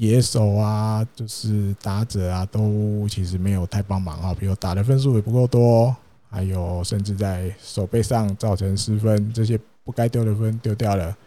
[0.00, 4.32] 野手啊，就是打者啊，都其实没有太帮忙啊。
[4.32, 5.92] 比如打的分数也不够多，
[6.30, 11.18] 还有甚至在手背上造成失分，这些不该丢的分丢掉了，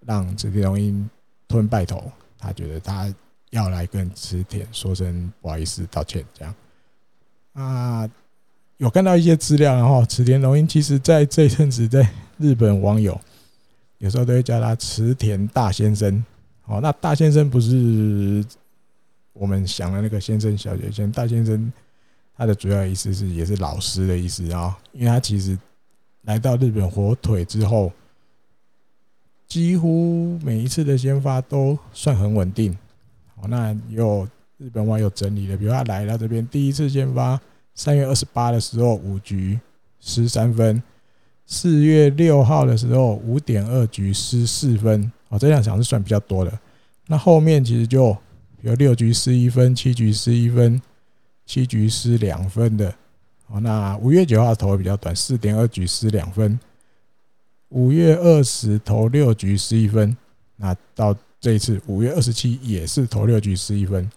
[0.00, 1.08] 让池田荣英
[1.46, 2.10] 吞败头。
[2.36, 3.14] 他觉得他
[3.50, 6.54] 要来跟池田说声不好意思道歉，这样
[7.52, 8.10] 啊。
[8.78, 12.08] 有看到一些资料，然后池田龙英其实在这一阵子，在
[12.38, 13.20] 日本网友
[13.98, 16.24] 有时候都会叫他池田大先生。
[16.64, 18.42] 哦，那大先生不是
[19.34, 21.70] 我们想的那个先生、小姐先大先生，
[22.34, 25.58] 他的主要意思是也是老师的意思啊，因为他其实
[26.22, 27.92] 来到日本火腿之后，
[29.46, 32.78] 几乎每一次的先发都算很稳定。
[33.40, 37.40] 哦，那有日本网友整理的，比如他来到这边第一次先发，
[37.74, 39.58] 三月二十八的时候五局
[39.98, 40.82] 失三分，
[41.46, 45.10] 四月六号的时候五点二局失四分。
[45.28, 46.58] 哦，这两场是算比较多的。
[47.06, 48.16] 那后面其实就
[48.62, 50.80] 有六局失一分，七局失一分，
[51.46, 52.92] 七局失两分的。
[53.46, 56.58] 哦，那五月九号投的比较短，四点二局失两分。
[57.70, 60.16] 五月二十投六局失一分。
[60.56, 64.10] 那到这一次五月二十七也是投六局失一分。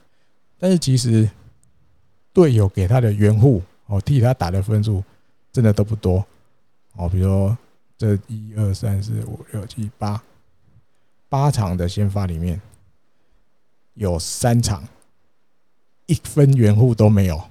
[0.60, 1.30] 但是其实
[2.34, 5.04] 队友给他的援护哦，替他打的分数
[5.52, 6.26] 真的都不多。
[6.96, 7.58] 哦，比如说
[7.98, 10.22] 这一二三四五六七八。
[11.30, 12.62] 八场的先发里面，
[13.96, 14.88] 有三场
[16.06, 17.44] 一分援护都没有，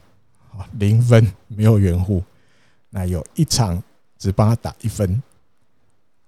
[0.79, 2.23] 零分没有援护。
[2.91, 3.83] 那有一场
[4.17, 5.21] 只帮他打一分，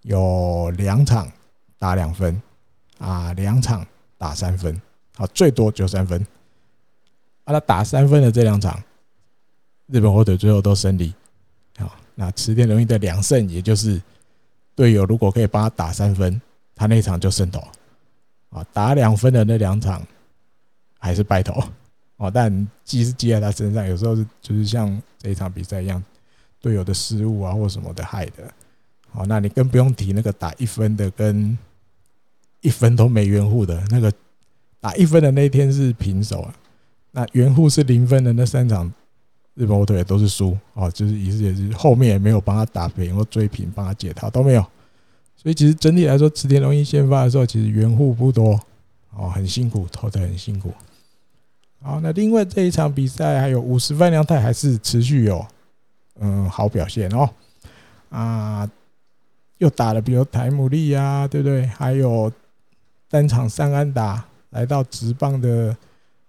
[0.03, 1.31] 有两场
[1.79, 2.43] 打两分，
[2.99, 4.81] 啊，两场打三分，
[5.17, 6.21] 好，最多就三分。
[7.45, 8.83] 啊，他打三分的这两场，
[9.87, 11.15] 日本火腿最后都胜利。
[11.79, 14.01] 好，那池田龙一的两胜，也就是
[14.75, 16.41] 队友如果可以帮他打三分。
[16.77, 17.61] 他那场就胜投，
[18.51, 20.05] 啊，打两分的那两场
[20.99, 21.63] 还是败投，
[22.17, 26.03] 哦，但记是记在他身上，有时候是就是像这一场比赛一样，
[26.61, 28.53] 队友的失误啊或什么的害的，
[29.09, 31.57] 好，那你更不用提那个打一分的跟
[32.65, 34.11] 一分都没援护的那个，
[34.81, 36.55] 打一分的那天是平手啊，
[37.13, 38.91] 那援护是零分的那三场，
[39.53, 44.65] 日本火腿都是输，哦，就是意思也是后面也没有帮他打平或追平，帮他解套都没有。
[45.37, 48.59] 所以其实整体来说，池田龙一先发的时候，其实援护不多，
[49.15, 50.73] 哦，很辛苦，投的很辛苦。
[51.83, 55.45] 好，那另外这一场比赛还有五十万良太还是持续有
[56.19, 57.29] 嗯好表现哦，
[58.09, 58.67] 啊，
[59.59, 61.67] 又打了比如台姆利啊，对不对？
[61.67, 62.33] 还有
[63.15, 65.77] 单场三安打，来到职棒的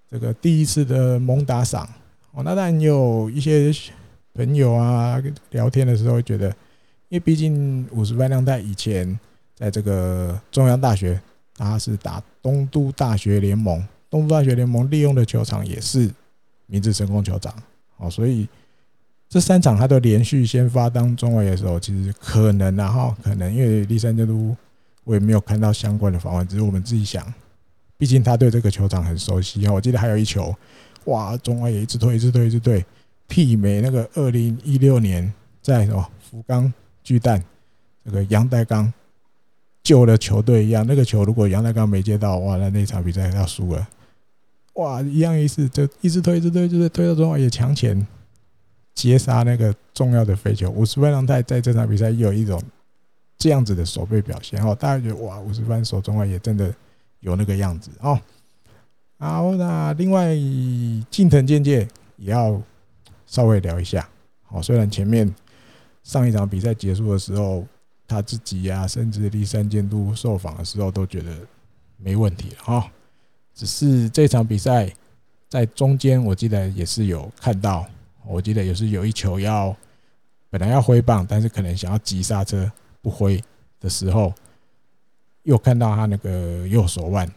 [0.08, 1.89] 这个第一次的猛打赏
[2.32, 2.43] 哦。
[2.43, 3.71] 那当然有一些
[4.36, 5.19] 朋友啊
[5.50, 6.56] 聊天的时候觉得。
[7.10, 9.17] 因为毕竟五十番良太以前
[9.56, 11.21] 在这个中央大学，
[11.56, 16.12] 他是打东都大学联盟，东都大学联盟利用的球场也是
[16.65, 17.54] 明治神宫球场，
[17.98, 18.48] 哦，所以
[19.30, 24.58] 这三场他都连续先发当中卫的时候，其实可能然后可能因为立山监督
[25.06, 27.34] 我也没有看到相关的访问，只是我们自己想，
[27.98, 29.72] 毕竟他对这个球场很熟悉啊。
[29.72, 30.54] 我记得还有一球，
[31.06, 32.86] 哇，中外也一直推，一直推，一直推，
[33.30, 36.74] 媲美那个二零一六年在什么福冈。
[37.04, 37.39] 巨蛋，
[38.04, 38.91] 这个杨代钢
[39.84, 43.88] 救了球队一样，那个球如果杨代钢没接到，哇，那那场比赛要输了。
[44.74, 48.08] 哇，一样意思，就一直推，一直推，就是推到中外野墙前，
[48.96, 50.68] 截杀那个重要的飞球。
[50.72, 52.60] 五十番良太在这场比赛也有一种
[53.38, 56.74] 这样子的手背表现哦，大家觉得哇，五十番手中外也真的
[57.19, 58.19] 有那个样子哦。
[59.17, 60.36] 好，那另外
[61.10, 62.62] 近藤健介也要
[63.26, 64.08] 稍微聊一下。
[64.43, 65.34] 好，虽然前面。
[66.06, 67.65] 上一场比赛结束的时候，
[68.08, 71.36] 他自己、啊，甚至立山监督受访的时候都觉得
[71.98, 72.88] 没问题哈。
[73.56, 74.88] 只是这场比赛
[75.50, 77.88] 在中间，我记得也是有看到，
[78.24, 79.76] 我记得也是有一球要
[80.52, 82.71] 本来要挥棒，但是可能想要急刹车
[83.06, 83.39] 不挥
[83.80, 84.34] 的时候，
[85.44, 87.32] 又看到他那个右手腕，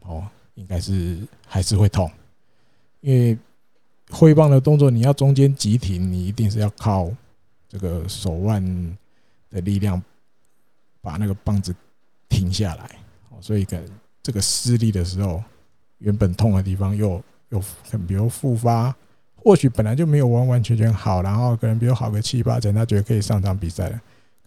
[0.00, 2.10] 哦，应该是还是会痛，
[3.02, 3.36] 因为
[4.10, 7.10] 挥棒的动作你要中间急停，你一定是要靠
[7.68, 8.64] 这个手腕
[9.50, 10.02] 的力量
[11.02, 11.74] 把那个棒子
[12.30, 12.84] 停下来，
[13.28, 13.78] 哦，所以可
[14.22, 15.44] 这个施力的时候，
[15.98, 18.96] 原本痛的地方又又很比如复发，
[19.36, 24.00] 或许本来就没有完完全全好，然后可能比如好个七八成，他觉得可以上场比赛了。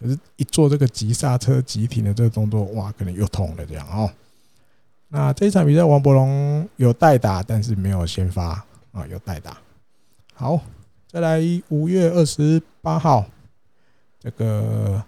[0.03, 4.11] 可是，一做这个急刹车、急停的这个动作，哇，可能又痛了这样哦。
[5.07, 9.57] 那这一场比赛，王柏融有代打，但是没有先发啊，有代打。
[10.33, 10.59] 好，
[11.07, 11.39] 再来
[11.69, 13.25] 五月二十八号，
[14.19, 15.01] 这个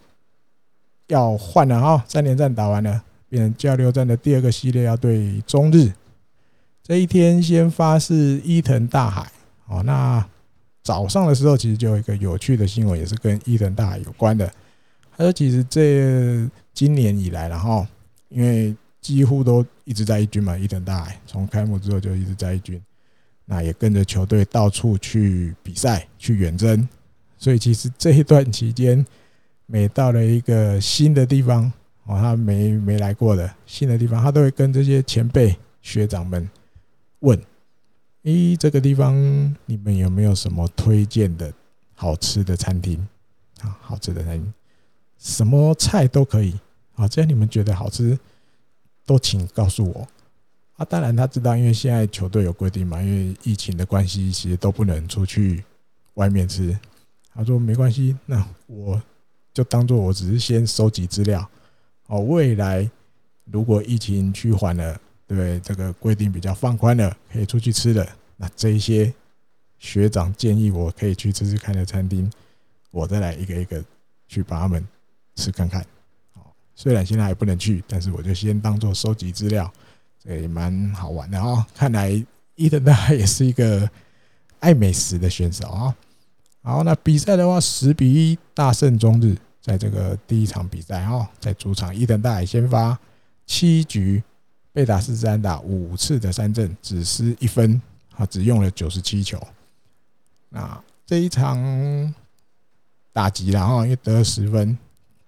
[1.07, 5.91] 要换了哈，三连战打完了，变成交流战的第二个系列要对中日。
[6.83, 9.31] 这一天先发是伊藤大海
[9.67, 9.81] 哦。
[9.83, 10.23] 那
[10.83, 14.47] 早上的时候，其实就有一个有趣的新闻，也是跟伊藤大海有关的。
[15.17, 17.87] 他说：“其实这今年以来，然后
[18.27, 22.81] 因为几乎都一直在一军嘛，伊藤大海从开幕之后就一直在一军，
[23.45, 26.87] 那也跟着球队到处去比赛、去远征，
[27.37, 29.05] 所以其实这一段期间，
[29.67, 31.71] 每到了一个新的地方
[32.03, 36.49] 哦，他没没来过的新的地方，他都会跟这些前辈学长们
[37.19, 37.41] 问
[38.23, 39.15] ：‘咦，这个地方
[39.65, 41.53] 你们有没有什么推荐的
[41.93, 42.99] 好吃的餐厅
[43.61, 43.77] 啊？
[43.79, 44.53] 好吃的餐厅。’”
[45.25, 46.53] 什么菜都可以
[46.93, 48.17] 啊，只要你们觉得好吃，
[49.07, 50.07] 都请告诉我
[50.75, 50.85] 啊。
[50.85, 55.63] 当然他知道，因为现在球队有规定嘛，因为疫情的关系，其实都不能出去
[56.13, 56.77] 外面吃。
[57.33, 59.01] 他说没关系，那我
[59.51, 61.49] 就当做我只是先收集资料
[62.05, 62.19] 哦。
[62.21, 62.87] 未来
[63.45, 68.07] 如果疫情趋缓了，对这个规定比较放宽了，可以出去吃的，
[68.37, 69.11] 那这一些
[69.79, 72.31] 学长建议我可以去吃吃看的餐厅，
[72.91, 73.83] 我再来一个一个
[74.27, 74.87] 去把他们。
[75.35, 75.85] 吃看看，
[76.75, 79.71] 虽然现在还不能去，但是我就先当做收集资料，
[80.23, 81.65] 这也蛮好玩的啊。
[81.73, 83.89] 看来伊藤大海也是一个
[84.59, 85.95] 爱美食的选手啊。
[86.61, 92.97] 好，那比赛的话，十比一大胜中日，在这个第一场比赛啊，在主场伊藤大海先发
[93.45, 94.23] 七局
[94.73, 97.81] 被打四支安打五次的三振，只失一分
[98.15, 99.39] 啊，只用了九十七球。
[100.49, 102.13] 那这一场
[103.13, 104.77] 打击了啊，因为得了十分。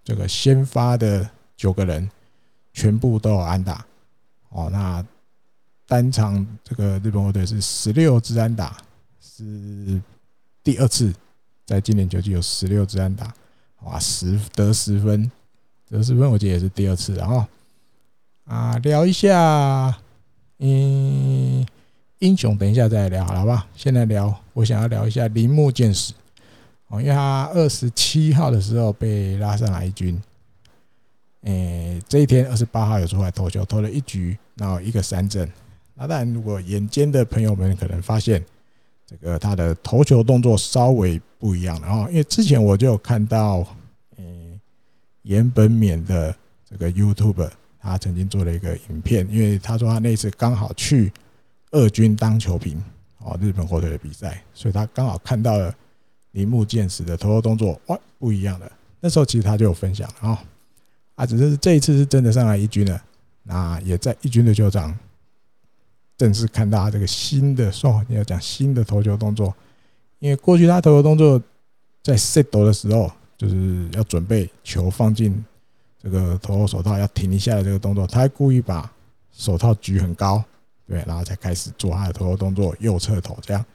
[0.07, 2.09] 这个先发的九个人
[2.71, 3.85] 全部都有安打
[4.47, 5.05] 哦，那
[5.85, 8.77] 单场这个日本火腿是十六支安打，
[9.19, 10.01] 是
[10.63, 11.13] 第二次
[11.65, 13.33] 在今年球季有十六支安打，
[13.83, 15.29] 哇，十得十分，
[15.89, 17.49] 得十分，我记得也是第二次了哈。
[18.45, 19.93] 啊，聊一下，
[20.59, 21.67] 嗯，
[22.19, 23.67] 英雄，等一下再聊好了，吧？
[23.75, 26.13] 现在聊，我想要聊一下铃木健矢。
[26.89, 30.17] 哦，因为他二十七号的时候被拉上来一军，
[31.41, 35.51] 诶，这一天二十八号有出来投球，投了一局，然后一个三振。
[35.95, 38.41] 那当然，如果眼尖的朋友们可能发现，
[39.05, 42.07] 这个他的投球动作稍微不一样了哦。
[42.09, 43.67] 因为之前我就有看到，
[44.15, 44.57] 诶，
[45.23, 46.33] 岩本勉的
[46.69, 47.49] 这个 YouTube，
[47.81, 51.11] 他曾经做了一个影片，因为他说他那次刚好去
[51.71, 52.81] 二军当球评
[53.19, 55.75] 哦，日本火腿的比赛，所以他刚好看到了。
[56.37, 58.71] 铃木健矢的投球动作哇，不一样的。
[58.99, 60.39] 那时候其实他就有分享啊，
[61.15, 63.01] 啊，只是这一次是真的上来一军了，
[63.41, 64.95] 那也在一军的球场
[66.15, 69.51] 正式看到他这个新的说，你要讲新的投球动作，
[70.19, 71.41] 因为过去他投球动作
[72.03, 75.43] 在 set 的时候，就是要准备球放进
[75.99, 78.91] 这个投手手套要停一下的这个动作，他还故意把
[79.31, 80.43] 手套举很高，
[80.87, 83.65] 对，然后才开始做他的投球动作，右侧投这样。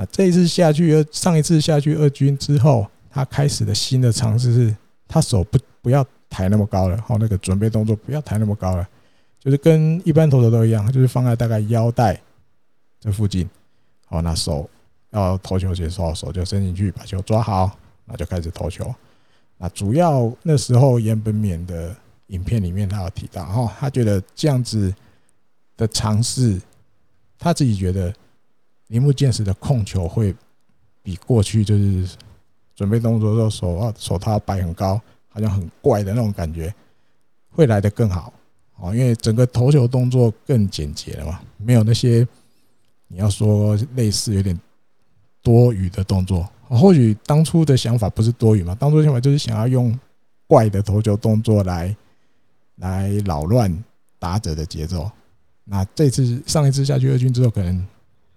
[0.00, 8.88] 那这一次下去，上一次下去二军之后，他开始的新的尝试是，他手不不要抬那么高了，好，那个准备动作不要抬那么高了，
[9.38, 12.18] 就是跟一般投手都一样，就是放在大概腰带
[12.98, 13.46] 这附近，
[14.06, 14.70] 好，那手
[15.10, 18.90] 要投球前，手手就伸进去把球抓好，那就开始投球。
[19.58, 21.94] 那主要那时候岩本勉的
[22.28, 24.94] 影片里面他有提到，哈，他觉得这样子
[25.76, 26.58] 的尝试，
[27.38, 28.10] 他自己觉得。
[28.90, 30.34] 铃木健史的控球会
[31.00, 32.16] 比过去就是
[32.74, 36.74] 准备动作的时候手啊手套摆很高，好像很怪的那种感觉，
[37.50, 38.32] 会来得更好
[38.78, 42.26] 哦，因为整个投球动作更简洁了嘛，没有那些
[43.06, 44.58] 你要说类似有点
[45.40, 46.48] 多余的动作。
[46.68, 49.96] 或许当初的想法不是多余嘛，当初想法就是想要用
[50.48, 51.96] 怪的投球动作来
[52.76, 53.72] 来扰乱
[54.18, 55.08] 打者的节奏。
[55.64, 57.86] 那这次上一次下去二军之后，可能。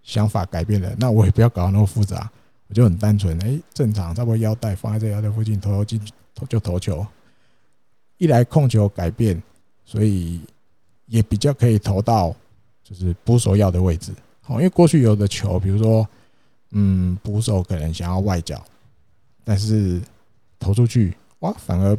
[0.04, 2.30] 想法改变了，那我也不要搞那么复杂，
[2.68, 6.01] 我就很单纯，哎，正常，差不多腰带放在这腰带附近，投球进
[6.36, 7.06] 投就投球。
[8.18, 9.41] 一来控球改变，
[9.84, 10.39] 所以
[11.08, 12.34] 也比较可以投到
[12.84, 14.14] 就是捕手要的位置。
[14.41, 16.08] 好，因为过去有的球，比如说，
[16.72, 18.64] 嗯，捕手可能想要外角，
[19.43, 20.01] 但是
[20.60, 21.97] 投出去哇，反而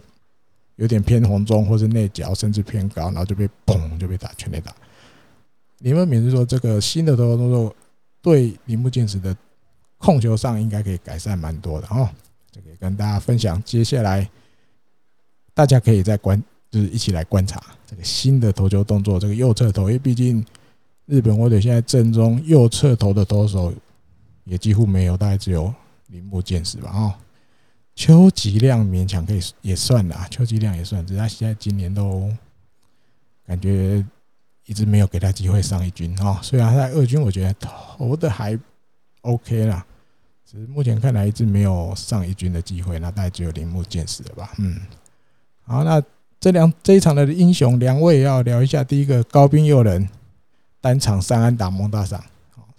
[0.76, 4.74] 有点偏红中或是内角，甚至偏高，然后就被嘣就被打全垒打。
[5.80, 7.76] 林文敏是说，这个新的投球动作
[8.24, 9.36] 对铃木健矢的
[9.98, 12.08] 控球上应该可以改善蛮多的哦。
[12.50, 14.26] 这个跟大家分享，接下来
[15.52, 19.20] 大家可以再观，就是一起来观察这个新的投球动作。
[19.20, 20.42] 这个右侧投，因为毕竟
[21.04, 23.70] 日本火腿现在正中右侧投的投手
[24.44, 25.70] 也几乎没有，大概只有
[26.06, 26.90] 铃木健矢吧。
[26.94, 27.14] 哦，
[27.94, 32.32] 秋吉亮勉强可以也算啦，秋吉亮也算，只是他现在今年都
[33.46, 34.02] 感觉
[34.66, 36.38] 一直没有给他机会上一军哦。
[36.42, 38.58] 虽然他在二军，我觉得投的还
[39.22, 39.84] OK 啦。
[40.44, 44.52] 只是目前看来一直没有上一军的机会，那大概只有铃木健矢了吧？
[44.58, 44.80] 嗯，
[45.64, 46.00] 好，那
[46.38, 48.84] 这两这一场的英雄两位要聊一下。
[48.84, 50.08] 第一个高滨祐人
[50.80, 52.22] 单场三安打蒙大赏，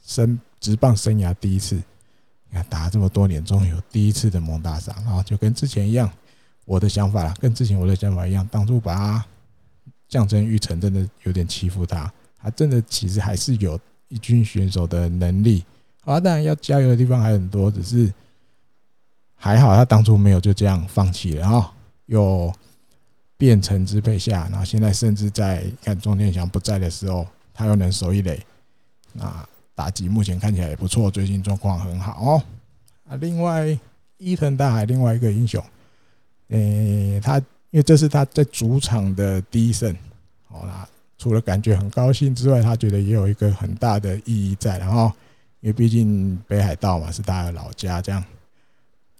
[0.05, 6.09] 生职棒生涯第一次，你看打了这么多年，终于有第一次的蒙大赏，然后就跟之前一样，
[6.63, 9.25] 我的想法跟之前我的想法一样，当初把他
[10.15, 12.09] 降成育成真的有点欺负他，
[12.41, 15.65] 他真的其实还是有一军选手的能力。
[16.05, 18.13] 啊，当然要加油的地方还很多，只是
[19.35, 21.73] 还好他当初没有就这样放弃了啊，
[22.05, 22.49] 又
[23.35, 28.41] 变成支配下，然后现在甚至在看钟天祥不在的时候，他又能守一垒，
[29.11, 32.43] 那打击目前看起来也不错，最近状况很好哦。
[33.09, 33.77] 啊，另外
[34.17, 35.61] 伊藤大海另外一个英雄，
[36.47, 37.41] 诶，他
[37.75, 39.93] 因为这是他在主场的第一胜，
[40.47, 45.11] 好啦，除了感觉很高兴之外，他觉得也有一个很大的意义在，然后。
[45.61, 48.23] 因为毕竟北海道嘛，是他的老家，这样。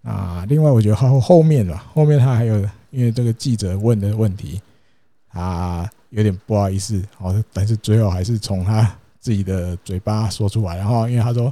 [0.03, 2.59] 啊，另外我觉得后后面吧，后面他还有，
[2.91, 4.61] 因为这个记者问的问题，
[5.31, 11.51] 他有点不好意思，哦，但是最后还是从他自己的嘴巴说出来，然后因为他说，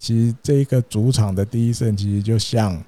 [0.00, 2.82] 其实这一个主场的第一胜，其实就像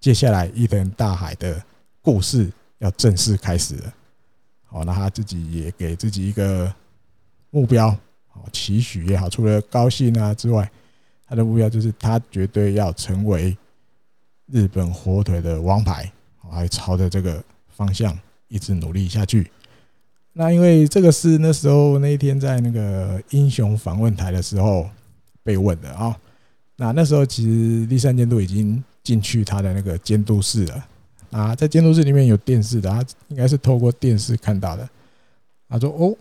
[0.00, 1.62] 接下来伊藤大海的
[2.02, 3.94] 故事要正式开始了。
[4.66, 6.72] 好，那他自己也给自己一个
[7.50, 7.90] 目标。
[8.28, 10.70] 好期许也好，除了高兴啊之外，
[11.26, 13.56] 他的目标就是他绝对要成为
[14.46, 16.10] 日本火腿的王牌，
[16.50, 18.16] 还朝着这个方向
[18.46, 19.50] 一直努力下去。
[20.34, 24.88] 那因为这个是那时候那一天在那个英雄访问台的时候
[25.42, 26.16] 被问的啊。
[26.76, 30.86] 那那时候其实栗山监督已经进去他的那个监督室了
[31.30, 34.88] 啊，在监督室里面有电视的，他应该是透过电视看到的。
[35.68, 36.14] 他说：“哦。”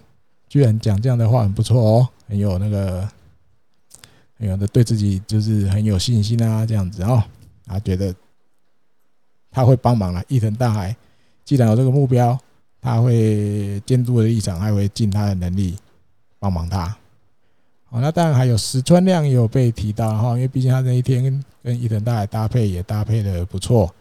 [0.50, 3.06] 居然讲这样的话很不错哦，很有那个，
[4.40, 7.22] 很有的对自己就是很有信心啊，这样子哦，
[7.66, 8.16] 他觉得
[9.52, 10.24] 他会帮忙了。
[10.30, 10.96] 伊藤大海
[11.44, 12.40] 既然有这个目标，
[12.82, 15.78] 他会监督的立场，还会尽他的能力
[16.40, 16.96] 帮忙他。
[17.84, 23.94] 好，那当然还有石川亮也有被提到哈，因为毕竟他那一天跟伊藤大海搭配也搭配的不错，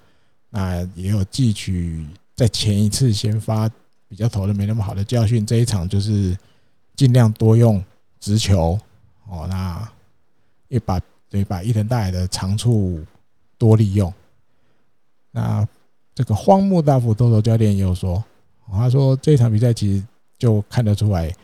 [0.57, 3.71] 那也有汲取在前一次先发。
[4.09, 6.39] 比较投的没那么好的教训，这一场就是
[6.95, 7.85] 尽量多用
[8.21, 8.79] 直球
[9.27, 9.91] 哦，那
[10.69, 13.05] 也把等于把伊藤大海的长处
[13.59, 14.15] 多利用。
[15.33, 15.67] 那
[16.15, 18.23] 这个荒木大辅投手教练也有说，
[18.71, 20.07] 他说这场比赛其实
[20.39, 21.35] 就看得出来，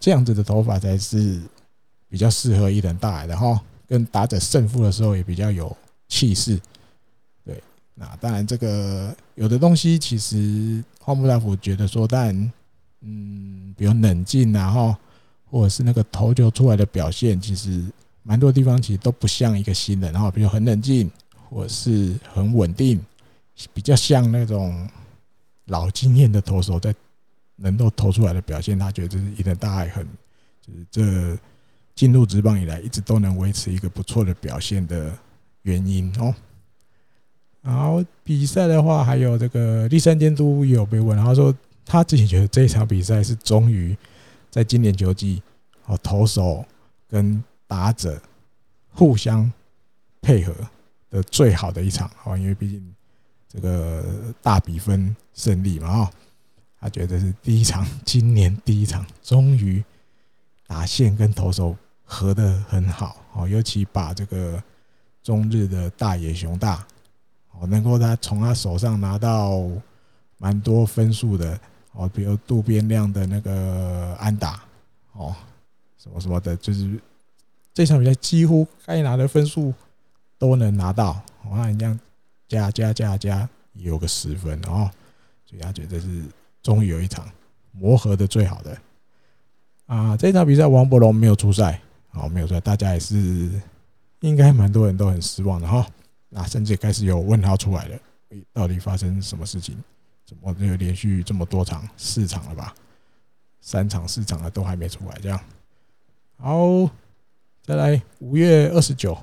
[0.00, 1.40] 这样子的投法才是
[2.08, 5.74] 比较适合伊藤大海的哈，跟打者胜负的时候也比较有
[6.08, 6.60] 气势。
[7.98, 10.82] 对，那当然这个有的东西其实。
[11.00, 12.52] 荒木大辅觉得说，但
[13.00, 14.94] 嗯，比如冷静然后
[15.50, 17.82] 或者是那个投球出来的表现，其实
[18.22, 21.10] 蛮多地方其实都不像一个新人，然后比如很冷静，
[21.48, 23.00] 或是很稳定，
[23.72, 24.86] 比较像那种
[25.68, 26.94] 老经验的投手在
[27.56, 30.06] 能够投出来的表现，他觉得这是一个大爱很
[30.60, 31.38] 就是这
[31.94, 35.10] 进入职棒以来一直都能维持一个不错的表现的
[35.62, 36.34] 原因哦。
[37.60, 41.54] 然后比赛的话，还有这个立山监督也有被问，然后说
[41.84, 43.96] 他自己觉得这一场比赛是终于
[44.48, 45.42] 在今年球季，
[45.86, 46.64] 哦，投手
[47.08, 48.20] 跟打者
[48.90, 49.50] 互相
[50.22, 50.54] 配合
[51.10, 52.94] 的最好的一场，哦，因为毕竟
[53.48, 54.04] 这个
[54.40, 56.10] 大比分胜利嘛，哦，
[56.80, 59.84] 他觉得是第一场，今年第一场，终于
[60.66, 64.62] 打线跟投手合得很好，哦，尤其把这个
[65.22, 66.86] 中日的大野熊大。
[67.60, 69.62] 哦，能够他从他手上拿到
[70.38, 71.58] 蛮多分数的
[71.92, 74.62] 哦，比如渡边亮的那个安打
[75.12, 75.34] 哦，
[75.98, 77.00] 什么什么的，就是
[77.74, 79.74] 这场比赛几乎该拿的分数
[80.38, 81.20] 都能拿到。
[81.48, 81.98] 我看你这样
[82.46, 84.88] 加加加加，有个十分哦，
[85.44, 86.22] 所以他觉得是
[86.62, 87.28] 终于有一场
[87.72, 88.78] 磨合的最好的
[89.86, 90.16] 啊。
[90.16, 91.80] 这场比赛王柏融没有出赛，
[92.12, 93.50] 哦，没有出赛，大家也是
[94.20, 95.84] 应该蛮多人都很失望的哈。
[96.28, 97.98] 那甚至开始有问号出来了，
[98.52, 99.76] 到底发生什么事情？
[100.26, 102.74] 怎么就连续这么多场四场了吧？
[103.60, 105.40] 三场四场了都还没出来，这样。
[106.36, 106.90] 好，
[107.62, 109.16] 再来五月二十九，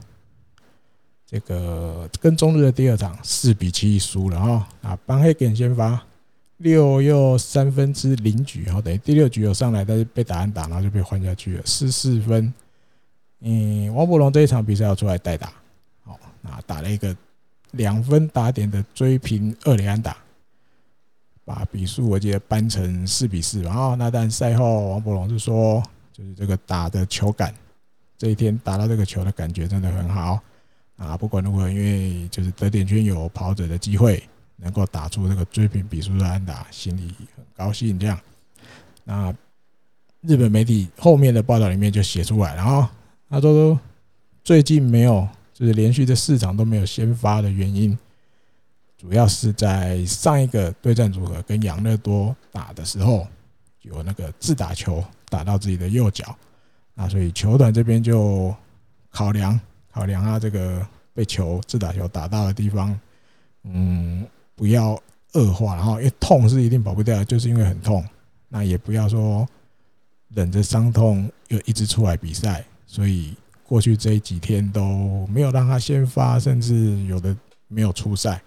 [1.25, 4.67] 这个跟中日的第二场四比七输了哈。
[4.81, 6.03] 啊，邦黑给先发
[6.57, 12.53] 六又三分之零局，然后，等于第六局有上来，但是被打安打，然后就被换下去了，四四分。
[13.41, 15.53] 嗯，王柏融这一场比赛要出来代打，
[16.45, 17.15] 啊，打了一个
[17.71, 20.15] 两分打点的追平二连安打。
[21.43, 25.79] 把比数我记得扳成四比四，然后那但赛后王柏龙是说，
[26.11, 27.53] 就是这个打的球感，
[28.17, 30.41] 这一天打到这个球的感觉真的很好
[30.97, 31.15] 啊！
[31.15, 37.99] 不管如何，因为就是得点圈有跑者的机会，能够打出这个追平比数的安打，心里很高兴。
[37.99, 38.19] 这样，
[39.03, 39.31] 那
[40.21, 42.87] 日本媒体后面的报道里面就写出来，然后
[43.29, 43.79] 他说
[44.43, 47.97] 最近没有，就是连续这四场都没有先发的原因。
[48.97, 53.25] 主要是在上一个对战组合跟养乐多打的时候，
[53.81, 56.35] 有那个自打球打到自己的右脚，
[56.93, 58.53] 那所以球团这边就
[59.09, 59.57] 考量
[59.91, 62.99] 考量他这个被球自打球打到的地方，
[63.63, 64.25] 嗯，
[64.55, 65.01] 不要
[65.33, 68.03] 恶化，然后因为痛是一定跑不掉，就是因为很痛，
[68.49, 69.47] 那也不要说
[70.29, 73.35] 忍着伤痛又一直出来比赛，所以
[73.67, 77.35] 过去这几天都没有让他先发，甚至有的
[77.67, 78.41] 没有出赛。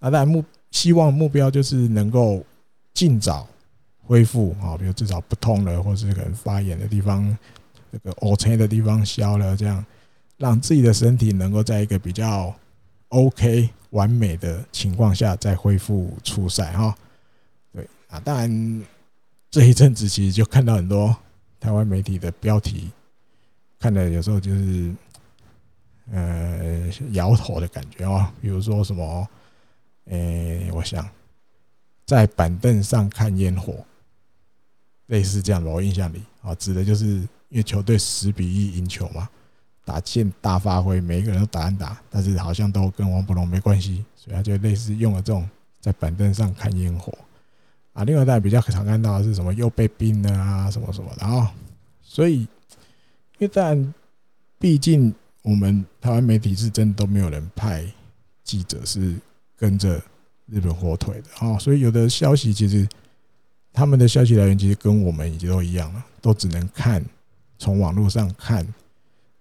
[0.00, 2.44] 那当然目希望目标就是能够
[2.92, 3.48] 尽早
[4.04, 7.36] 恢复啊，比如至少不痛了，或是可能发炎的地方，
[7.92, 9.84] 这个 OK 的地方消了，这样
[10.36, 12.54] 让自己的身体能够在一个比较
[13.08, 16.94] OK 完美的情况下再恢复出赛哈。
[17.72, 18.84] 对啊，当然
[19.50, 21.16] 这一阵子其实就看到很多
[21.58, 22.90] 台湾媒体的标题，
[23.78, 24.94] 看的有时候就是
[26.12, 29.28] 呃摇头的感觉啊，比如说什么。
[30.10, 31.06] 诶、欸，我想
[32.06, 33.84] 在板凳上看烟火，
[35.08, 35.70] 类似这样的。
[35.70, 37.06] 我印象里啊，指的就是
[37.50, 39.28] 因为球队十比一赢球嘛，
[39.84, 45.46] 打线大发挥，每一个人都打安打，但是好像都跟王柏龙没关系，所以他就类似用了这种
[45.78, 47.12] 在板凳上看烟火
[47.92, 48.02] 啊。
[48.04, 51.52] 另外，大家比较常看到的是什么又被冰了啊，什么什么的啊。
[52.00, 52.48] 所以，
[53.38, 53.94] 因为但
[54.58, 57.84] 毕竟我们台湾媒体是真的都没有人派
[58.44, 59.16] 记者是。
[59.60, 60.00] 跟着
[60.46, 62.88] 日本火腿的啊，所以有的消息其实
[63.72, 67.04] 他们的消息来源其实跟我们已经都一样了，都只能看
[67.58, 68.64] 从网络上看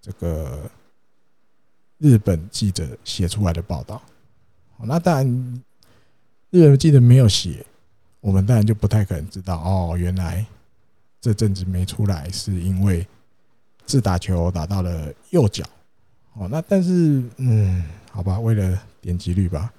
[0.01, 0.67] 这个
[1.99, 4.01] 日本记者写出来的报道。
[4.79, 5.63] 那当然，
[6.49, 7.63] 日本记者没有写，
[8.19, 10.43] 我们当然就不太可能知道哦，原来
[11.21, 13.07] 这阵子没出来是因为
[13.87, 15.65] 自打球打到了右脚。
[16.33, 19.73] 哦，那但是嗯，好吧，为了点击率吧。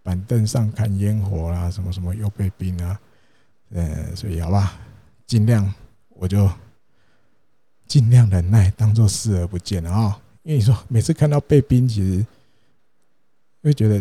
[0.00, 3.00] 板凳上看烟火啦，什么什么又被冰啊，
[3.70, 4.74] 呃，所以好吧，
[5.26, 5.74] 尽量
[6.10, 6.48] 我就
[7.88, 10.20] 尽量忍耐，当做视而不见了啊。
[10.44, 12.24] 因为你说每次看到被冰，其实
[13.60, 14.00] 会觉得，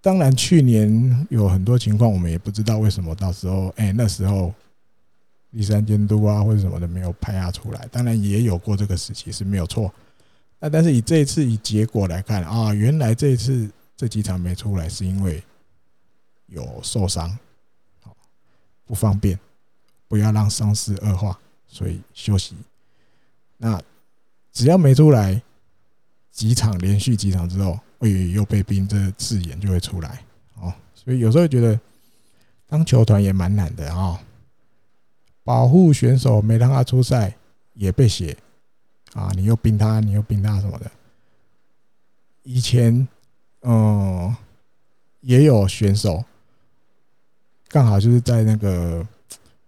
[0.00, 4.54] 当然去年有很多情况，我们也不知道为什么到时候，哎，那时候
[5.56, 9.92] 第三监督啊或者什么的没有派他出来，当然也有过这个时期是没有错。
[10.58, 13.70] 那但是以这一次以结果来看啊，原来这一次。
[13.98, 15.42] 这几场没出来是因为
[16.48, 17.34] 有受伤，
[18.84, 19.40] 不方便，
[20.06, 22.54] 不要让伤势恶化，所以休息。
[23.56, 23.82] 那
[24.52, 25.40] 只要没出来，
[26.30, 30.22] 几场连续几场之后，会又被冰，这字眼就会出来
[30.56, 30.70] 哦。
[30.94, 31.80] 所以有时候觉得
[32.66, 34.20] 当球团也蛮难的啊，
[35.46, 37.32] 保护选手没让他出赛
[37.74, 38.36] 也被写
[39.14, 40.90] 啊，你又冰他，你又冰他什么的，
[42.42, 43.06] 以前。
[43.68, 44.36] 嗯，
[45.22, 46.24] 也有选手
[47.66, 49.04] 刚好就是在那个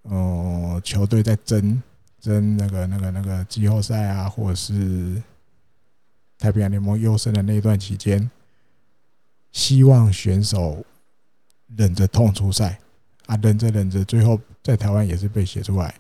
[0.05, 1.83] 嗯球队在争
[2.21, 5.21] 争那个那个那个季后赛啊，或者是
[6.39, 8.31] 太平洋联盟优胜的那段期间，
[9.51, 10.85] 希望选手
[11.77, 12.79] 忍着痛出赛
[13.27, 14.39] 啊，忍着忍着，最后
[14.69, 15.95] 在台湾也是被写出来，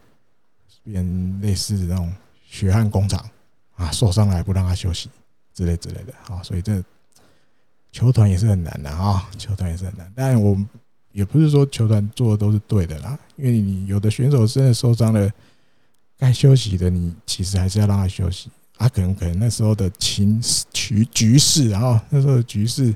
[0.85, 2.13] 变类似那种
[2.47, 3.29] 血汗工厂
[3.77, 5.09] 啊，受伤了还不让他休息
[5.55, 6.85] 之类之类的啊，所以这。
[7.91, 10.55] 球团也是很难的啊，球团也是很难，但我
[11.11, 15.29] 也不是说球团做的都是对的啦，因为你有的选手真的受伤了，
[16.19, 20.39] 该休息的你其实还是要让他休息啊，可能可能那时候的情
[20.71, 22.95] 局局势，然后那时候的局势，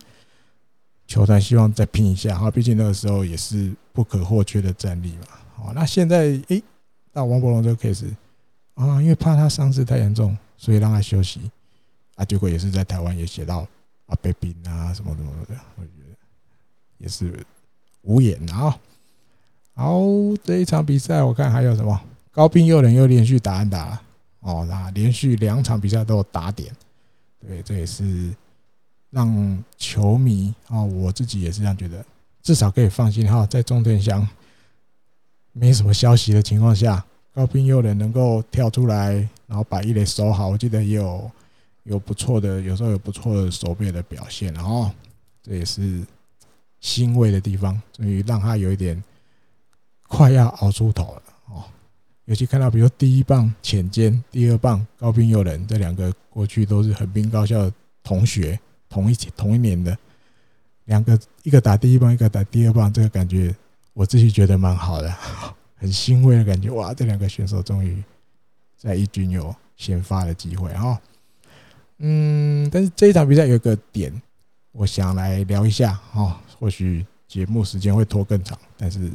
[1.07, 5.27] 球团希望再拼一下啊，毕竟那个时候也是不可或缺的战力嘛，
[5.63, 6.63] 哦，那现在诶、
[7.13, 8.13] 那，王柏融这个 case
[8.75, 11.41] 啊，因为怕他伤势太严重，所以让他休息
[12.17, 12.25] 啊。
[12.25, 13.67] 结果也是在台湾也写到
[14.07, 16.17] 啊，被冰啊什么什么的，我觉得
[16.99, 17.47] 也是
[18.03, 18.77] 无言啊。
[19.75, 20.01] 好，
[20.43, 22.01] 这一场比赛我看还有什么
[22.33, 24.01] 高滨祐人又连续打安打
[24.41, 26.75] 哦，那连续两场比赛都有打点，
[27.41, 28.35] 对，这也是
[29.11, 32.05] 让球迷啊，我自己也是这样觉得，
[32.43, 34.27] 至少可以放心哈，在中田翔
[35.53, 39.15] 没什么消息的情况下，高滨祐人能够跳出来，
[39.47, 41.31] 然后把一垒守好，我记得也有
[41.85, 44.91] 有不错的，有时候有不错的守备的表现，然后
[45.43, 46.03] 这也是
[46.81, 49.03] 欣慰的地方，终于让他有一点
[50.09, 51.65] 快要熬出头了哦。
[52.25, 57.71] 尤其看到，比如第一棒浅间，第二棒高滨祐人这两个过去都是横滨高校
[58.03, 59.97] 同学，同一同一年的
[60.85, 63.55] 两个，一个打第一棒，一个打第二棒，这个感觉
[63.93, 65.15] 我自己觉得蛮好的，
[65.77, 66.71] 很欣慰的感觉。
[66.71, 68.03] 哇，这两个选手终于
[68.77, 71.01] 在一军有先发的机会哈。
[71.99, 74.13] 嗯，但是这一场比赛有一个点，
[74.73, 76.41] 我想来聊一下哈。
[76.59, 79.11] 或许节目时间会拖更长，但是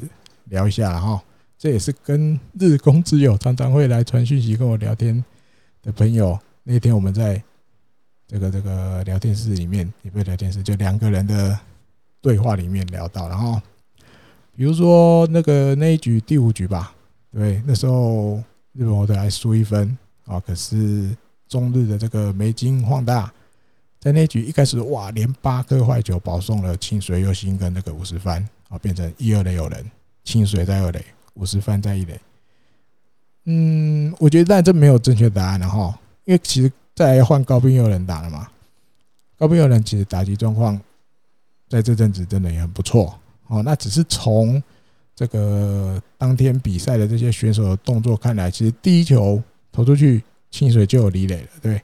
[0.46, 1.22] 聊一下哈。
[1.58, 5.24] 这也是跟日工之友常常会来传讯息跟我聊天
[5.82, 6.38] 的朋友。
[6.64, 7.42] 那天我们在
[8.28, 11.58] 这个这个聊天室里面，也不是聊天室，就两个人的
[12.22, 13.28] 对话里面聊到。
[13.28, 13.60] 然后，
[14.58, 16.94] 比如说那个那一局第五局吧，
[17.32, 18.38] 对，那时候
[18.74, 19.98] 日本火腿还输一分。
[20.26, 21.16] 啊，可是
[21.48, 23.32] 中日的这个梅津晃大。
[24.00, 28.46] 在那一局一开始哇，连八颗坏球保送了清水优心跟那个五十番。
[28.70, 29.90] 啊，变成一二垒有人，
[30.24, 31.06] 清水在二垒。
[31.36, 32.20] 五十番在一垒，
[33.46, 35.96] 嗯，我觉得但这没有正确答案了哈，
[36.26, 38.50] 因为其实再来换高滨祐人打了嘛，
[39.38, 40.82] 高滨祐人其实打击状况
[41.70, 43.16] 在这阵子真的也很不错。
[43.48, 43.62] 哦。
[43.64, 44.62] 那只是从
[45.16, 49.42] 这个当天比赛的这些选手的动作看来，其实第一球
[49.72, 51.82] 投出去，清水就有离垒了，对。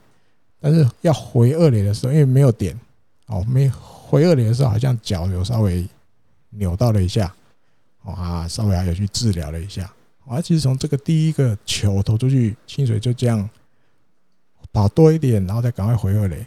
[0.60, 2.78] 但是要回二垒的时候，因为没有点
[3.26, 5.86] 哦，没回二垒的时候，好像脚有稍微
[6.50, 7.34] 扭到了一下。
[8.04, 9.90] 啊，稍微还有去治疗了一下。
[10.26, 13.48] 啊，其实从这个第一个球投出去，清水就这样
[14.74, 16.46] 跑多一点，然后再赶快回二垒，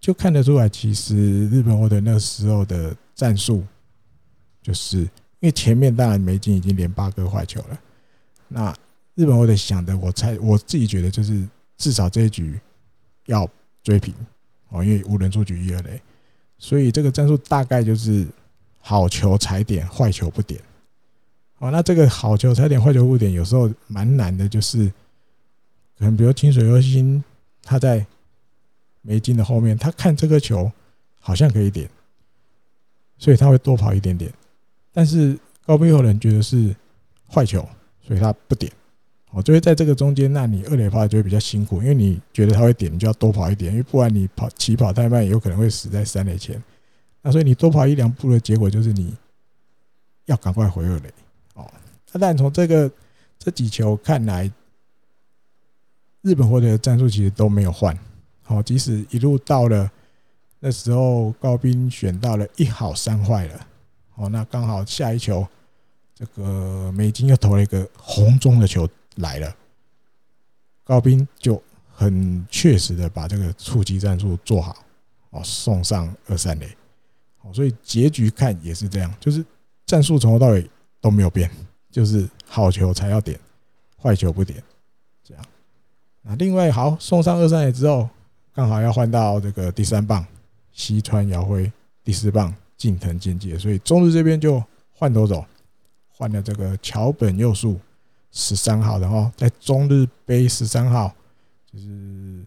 [0.00, 3.62] 就看得出来，其实日本火腿那时候的战术，
[4.64, 5.08] 就是因
[5.42, 7.80] 为前面当然梅津已经连八个坏球了。
[8.48, 8.74] 那
[9.14, 12.58] 日本火腿想的，我猜我自己觉得就是至少这一局
[13.26, 13.48] 要
[13.82, 14.12] 追平
[14.70, 16.00] 哦，因为无人出局一二垒，
[16.58, 18.26] 所以这个战术大概就是。
[18.86, 20.60] 好球踩点，坏球不点。
[21.54, 24.46] 好，那这个好球踩点，坏球不点，有时候蛮难的。
[24.46, 24.86] 就是
[25.96, 27.24] 可能比如清水优心，
[27.62, 28.04] 他在
[29.00, 30.70] 梅津的后面，他看这个球
[31.18, 31.88] 好像可以点，
[33.16, 34.30] 所以他会多跑一点点。
[34.94, 36.74] 但是高滨祐人觉得是
[37.28, 37.68] 坏球，
[38.00, 38.72] 所以他不点。
[39.32, 46.62] 哦，就会在这个中间，那你二垒跑就会比较辛苦，因为你觉得他会点，你就要多跑一点，因为不然你跑起跑太慢，有可能会死在三垒前。
[47.20, 49.12] 那所以你多跑一两步的结果就是你
[50.26, 51.12] 要赶快回二垒
[51.54, 51.68] 哦。
[52.12, 52.88] 那但从这个
[53.36, 54.48] 这几球看来，
[56.22, 57.98] 日本火腿的战术其实都没有换。
[58.42, 59.90] 好，即使一路到了
[60.60, 63.66] 那时候，高滨选到了一好三坏了。
[64.14, 65.46] 哦，那刚好下一球，
[66.14, 69.56] 这个美金又投了一个红中的球来了，
[70.84, 71.60] 高滨就
[71.92, 74.76] 很确实的把这个触击战术做好，
[75.30, 76.66] 哦，送上二三垒。
[77.42, 79.44] 哦所以结局看也是这样，就是
[79.84, 81.50] 战术从头到尾都没有变，
[81.90, 83.38] 就是好球才要点，
[84.00, 84.62] 坏球不点，
[85.22, 85.44] 这样。
[86.22, 88.08] 那另外好送上二三垒之后，
[88.54, 90.24] 刚好要换到这个第三棒
[90.72, 91.70] 西川遥辉，
[92.02, 94.62] 第四棒近藤健介，所以中日这边就
[94.92, 95.44] 换投手，
[96.08, 97.78] 换了这个桥本佑树
[98.30, 101.14] 十三号然后，在中日杯十三号
[101.72, 102.44] 就是。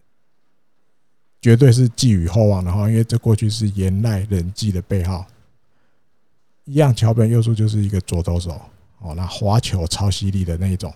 [1.40, 5.24] 绝对是寄予厚望的哈，因为这过去是岩濑人纪的背号，
[6.64, 8.60] 一样桥本佑树就是一个左投手
[8.98, 10.92] 哦，那滑球超犀利的那一种。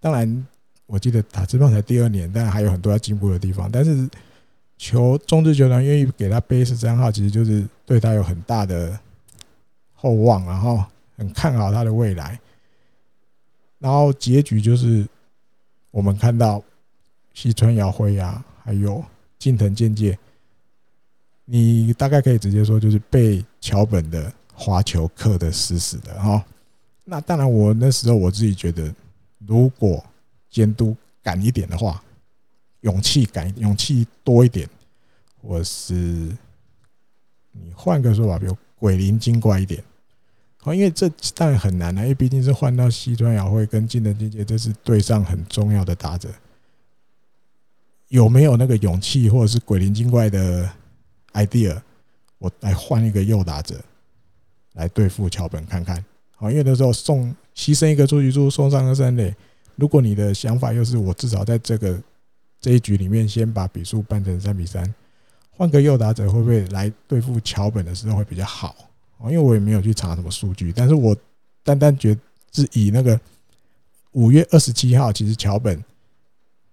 [0.00, 0.46] 当然，
[0.86, 3.70] 我记得打职棒才第二年，但还有很多要进步的地方。
[3.70, 4.08] 但是，
[4.80, 8.98] 球中日球团愿意给他背十三号，其实就是对他有很大的
[9.92, 10.82] 厚望，然后
[11.18, 12.40] 很看好他的未来。
[13.78, 15.06] 然后结局就是
[15.90, 16.62] 我们看到
[17.34, 19.04] 西川遥辉啊，还有。
[19.38, 20.18] 近藤健介，
[21.46, 26.44] 你大概可以直接说，就是被桥本的滑球克得死死的哈。
[27.04, 28.94] 那当然，我那时候我自己觉得，
[29.46, 30.04] 如果
[30.50, 32.02] 监督敢一点的话，
[32.80, 34.68] 勇气敢勇气多一点，
[35.42, 35.94] 或是
[37.52, 39.82] 你换个说法，比如鬼灵精怪一点，
[40.58, 46.28] 好，因为这当然很难了，因为毕竟是换到西川遥辉跟近藤健介，这是对上很重要的打者，
[48.08, 50.70] 有没有那个勇气或者是鬼灵精怪的
[51.32, 51.80] idea，
[52.38, 53.78] 我来换一个右打者
[54.72, 56.02] 来对付桥本看看？
[56.36, 59.34] 好，因为那时候送牺牲一个出局数，送上个三垒。
[59.76, 62.00] 如果你的想法又是我至少在这个
[62.60, 64.94] 这一局里面先把比数扳成三比三，
[65.50, 68.74] 换个右打者会不会来对付桥本的时候会比较好？
[69.24, 71.16] 因为我也没有去查什么数据，但是我
[71.62, 72.16] 单单觉
[72.52, 73.20] 是以那个
[74.12, 75.82] 五月二十七号，其实桥本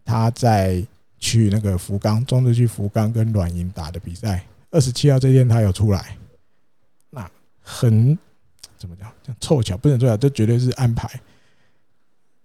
[0.06, 0.82] 他在
[1.20, 6.18] 去那个福冈中日去福冈跟软银打的比赛，二十七号这天他有出来，
[7.10, 7.30] 那
[7.62, 8.18] 很
[8.78, 9.12] 怎么讲？
[9.24, 11.10] 这样凑巧不能凑巧，这绝对是安排。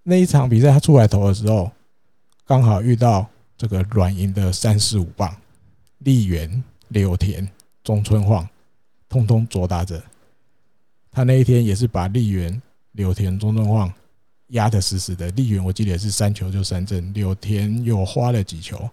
[0.03, 1.71] 那一场比赛他出来投的时候，
[2.45, 3.31] 刚好遇到
[3.63, 5.33] 这个软银的三四五棒，
[5.99, 7.49] 立源、柳田、
[7.85, 8.45] 中村晃。
[9.09, 10.03] 通通左打者，
[11.13, 12.61] 他那一天也是把立源、
[12.93, 13.93] 柳田、中村晃
[14.49, 15.31] 压得死死的。
[15.33, 18.91] 立源我记得也是三球就三振，柳田又花了几球，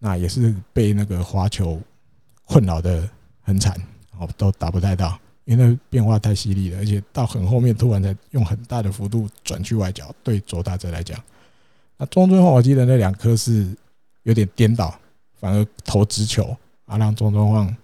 [0.00, 1.80] 那也是被那个滑球
[2.46, 3.08] 困扰得
[3.42, 3.80] 很惨，
[4.18, 10.12] 哦，都打不太到，因为那变化太犀利了，而且到很后面突然才用很大的幅度转去外角。
[10.24, 11.22] 对左打者来讲，
[11.98, 13.76] 那中村晃我记得那两颗是
[14.22, 14.98] 有点颠倒，
[15.36, 17.76] 反而投直球啊，让中村晃。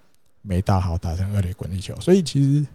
[0.46, 1.98] 没打好，打成二垒滚地球。
[1.98, 2.66] 所以其实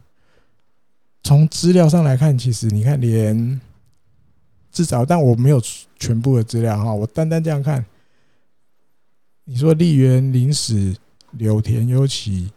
[1.22, 3.62] 从资料上来看，其实你看连
[4.72, 5.62] 至少，但我没有
[6.00, 6.92] 全部的资料哈。
[6.92, 7.86] 我单单这样看，
[9.44, 10.98] 你说立原、林史、
[11.34, 12.52] 柳田悠岐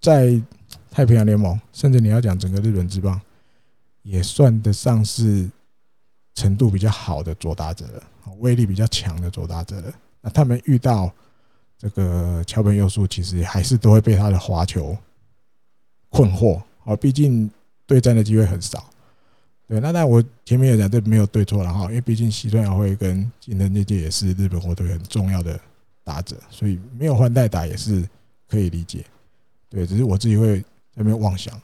[0.00, 0.40] 在
[0.90, 3.20] 太平洋联盟，甚至你要讲整个日本职棒，
[4.04, 5.50] 也算得上是
[6.38, 8.02] 程度比较好的左打者了，
[8.38, 9.92] 威力比较强的左打者了。
[10.20, 11.12] 那他们遇到。
[11.80, 14.98] 这个桥本佑树其实还是都会被他的滑球
[16.08, 17.48] 困惑，哦，毕竟
[17.86, 18.84] 对战的机会很少。
[19.68, 25.56] 对，那但我前面也讲，这没有对错了哈，因为毕竟西村遥辉跟金藤健介也是日本火队很重要的
[26.02, 28.04] 打者，所以没有换代打也是
[28.48, 29.04] 可以理解。
[29.70, 31.54] 对，只是我自己会在那边妄想，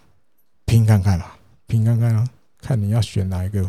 [0.65, 2.25] 拼看看吧，拼看看啊，
[2.59, 3.69] 看你要选哪一个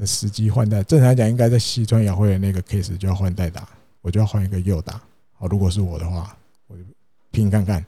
[0.00, 0.82] 的时机换代。
[0.82, 3.68] 正常来讲，应该在西村遥辉的那个 case 就要换代打，
[4.00, 5.00] 我就要换一个右打。
[5.34, 6.36] 好，如果是我的话，
[6.66, 6.82] 我就
[7.30, 7.84] 拼看看，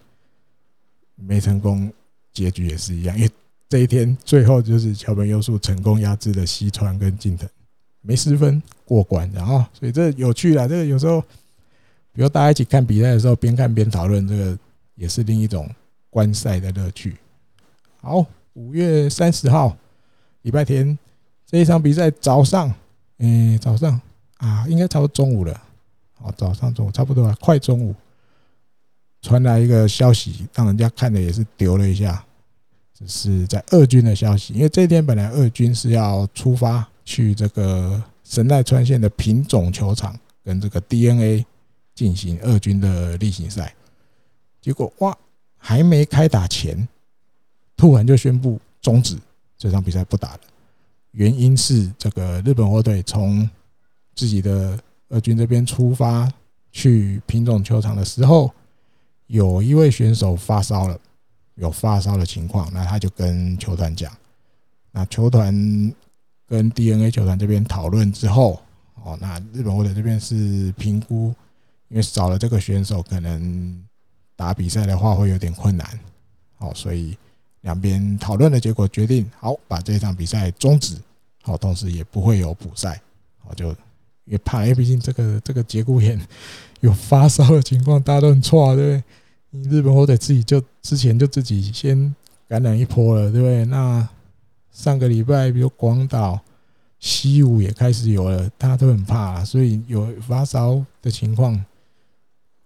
[1.16, 1.90] 没成功，
[2.32, 3.16] 结局也是一样。
[3.16, 3.30] 因为
[3.68, 7.48] 这一天最后就是桥本优树成功压制了西川跟近藤，
[8.02, 10.68] 没失分过关，然后所以这有趣了。
[10.68, 11.20] 这个有时候，
[12.12, 14.58] 比如大家一起看比赛的时候，边看边讨论，这个
[14.94, 15.68] 也是另一种
[16.10, 17.16] 观赛的乐趣。
[18.00, 19.76] 好，五月三十号，
[20.42, 20.98] 礼拜天
[21.52, 22.74] 这一场比赛早上，
[23.18, 24.00] 嗯，早上
[24.38, 25.62] 啊，应该差不多中午了。
[26.22, 27.94] 哦，早上中午差不多啊，快中午
[29.20, 32.24] 传来一个消息，让人家看的也是丢了一下。
[32.94, 41.44] 只是在二军的消息，因为这一天本来二军是要出发去这个神奈川县的平种球场跟这个 DNA
[41.94, 43.74] 进行二军的例行赛，
[44.58, 45.14] 结果哇，
[45.58, 46.88] 还没开打前，
[47.76, 49.18] 突然就宣布终止
[49.58, 50.40] 这场比赛不打了。
[51.12, 53.48] 原因是这个日本火腿从
[54.14, 56.30] 自己的二军这边出发
[56.70, 58.50] 去品种球场的时候，
[59.26, 60.98] 有一位选手发烧了，
[61.54, 64.10] 有发烧的情况，那他就跟球团讲，
[64.90, 65.54] 那球团
[66.46, 68.62] 跟 DNA 球团这边讨论之后，
[69.02, 71.34] 哦，那日本火腿这边是评估，
[71.88, 73.84] 因为少了这个选手，可能
[74.34, 76.00] 打比赛的话会有点困难，
[76.58, 77.16] 哦，所以
[77.62, 80.96] 两边讨论的结果决定，好，把这场比赛终止，
[81.42, 83.00] 好，同时也不会有补赛，
[83.44, 83.74] 好就。
[84.24, 86.18] 也怕，因为毕竟这个这个节骨眼
[86.78, 89.04] 有发烧的情况，大家都很错，对不对？
[89.50, 92.14] 你日本火腿自己就之前就自己先
[92.48, 93.64] 感染一波了，对不对？
[93.64, 94.08] 那
[94.70, 96.40] 上个礼拜，比如广岛、
[97.00, 101.62] 西武也开始有了，大家都很怕，所以有发烧的情况，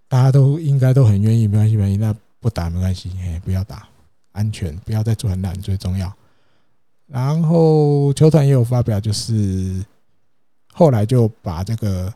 [0.08, 3.88] 大家都应该都很愿意，没关系，没关系，那不打没关系，哎，不要打，
[4.36, 6.12] 安全，不要再传染最重要。
[7.08, 9.84] 然后球团也有发表，就是。
[10.78, 12.12] 后来就把这个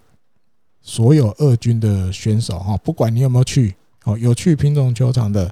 [0.82, 5.50] 所有二军的选手哈，不管你有没有去哦，有去品种球场的，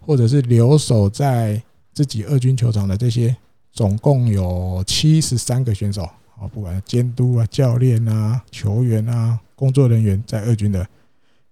[0.00, 1.60] 或者是留守在
[1.92, 3.36] 自己二军球场的这些，
[3.72, 6.04] 总共有七十三个选手
[6.38, 10.86] 啊，不管监督啊、教练啊、球员啊、工作人员在二军的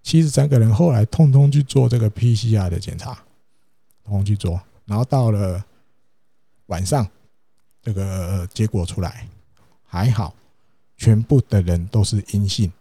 [0.03, 3.17] 七十三个人，后来通通去做这个 PCR 的检查，
[4.03, 5.63] 通去做，然后到了
[6.67, 7.07] 晚上，
[7.81, 9.27] 这个结果出来
[9.85, 10.33] 还好。
[10.95, 12.71] 全部的人都是阴性，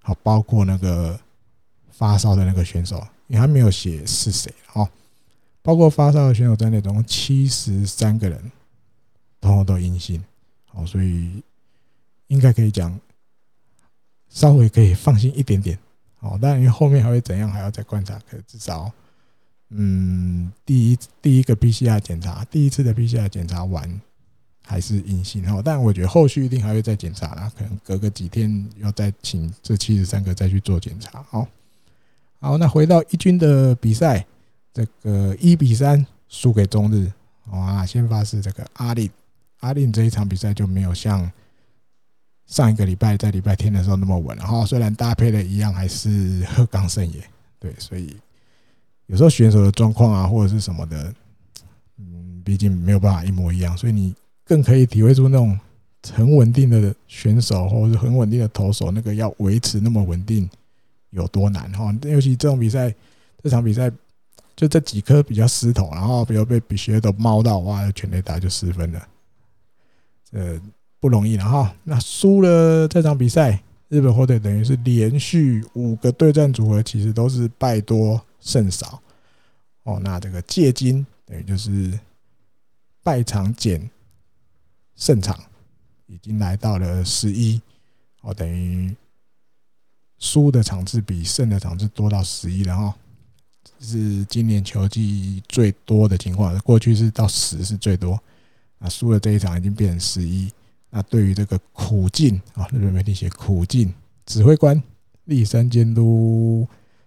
[0.00, 1.18] 好，包括那个
[1.90, 4.88] 发烧的那个选手，也还没有写是谁哦，
[5.60, 8.40] 包括发烧的选手在内，总共七十三个人，
[9.40, 10.24] 通通都阴性。
[10.64, 11.42] 好，所以
[12.28, 12.98] 应该可以讲，
[14.30, 15.78] 稍微可以放心一点点。
[16.18, 18.18] 好，当然因为后面还会怎样，还要再观察。
[18.30, 18.90] 可至少，
[19.70, 24.00] 嗯，第一第一个 PCR 检查，第一次的 PCR 检查完
[24.62, 25.44] 还是阴性。
[25.52, 31.24] 哦，但我觉得后续一定还会再检查啦，可能隔个几天要再请这七十三个再去做检查。
[31.30, 31.46] 哦，
[32.40, 34.26] 好，那回到一军的比赛。
[34.76, 37.10] 这个一比三输给中日，
[37.50, 37.86] 哇！
[37.86, 39.08] 先发是这个阿令，
[39.60, 41.32] 阿令这一场比赛就没有像
[42.44, 44.66] 上一个礼拜在礼拜天的时候那么稳了哈。
[44.66, 47.26] 虽然搭配的一样还是鹤冈胜也，
[47.58, 48.14] 对，所以
[49.06, 51.14] 有时候选手的状况啊，或者是什么的，
[51.98, 55.58] 嗯，毕竟没有办法一模一样，所以你更可以体会出那种
[56.12, 60.48] 很稳定的选手或者是很稳定的投手，那个要维持那么稳定
[61.10, 61.94] 有多难哈。
[62.02, 62.94] 尤其这种比赛，
[63.42, 63.90] 这场比赛。
[64.56, 69.06] 就这几颗比较失头，然后比如被比学都猫到，哇，全垒打就失分了，
[70.30, 70.58] 这
[70.98, 71.36] 不容易。
[71.36, 79.02] 了哈那输了这场比赛，日本火腿等于是连续五个对战组合，其实都是败多胜少。
[79.82, 81.98] 哦，那这个借金等于就是
[83.02, 83.90] 败场减
[84.94, 85.38] 胜场，
[86.06, 87.60] 已经来到了十一。
[88.22, 88.94] 哦，等于
[90.18, 92.96] 输的场次比胜的场次多到十一了哈。
[93.78, 98.20] 是今年球季最多的情况，过去是到十是最多，
[98.78, 100.50] 啊，输了这一场已经变成十一。
[100.90, 103.92] 那对于这个苦境啊，日本媒体写苦境，
[104.24, 104.82] 指挥官
[105.24, 106.66] 立山监督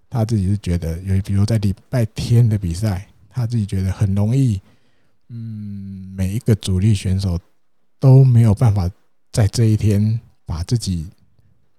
[0.10, 4.60] 他自己是觉得，有比如在礼拜天的比赛，他自己觉得很容易，
[5.30, 7.40] 嗯，每一个主力选手
[8.00, 8.90] 都没有办法
[9.32, 11.08] 在这一天把自己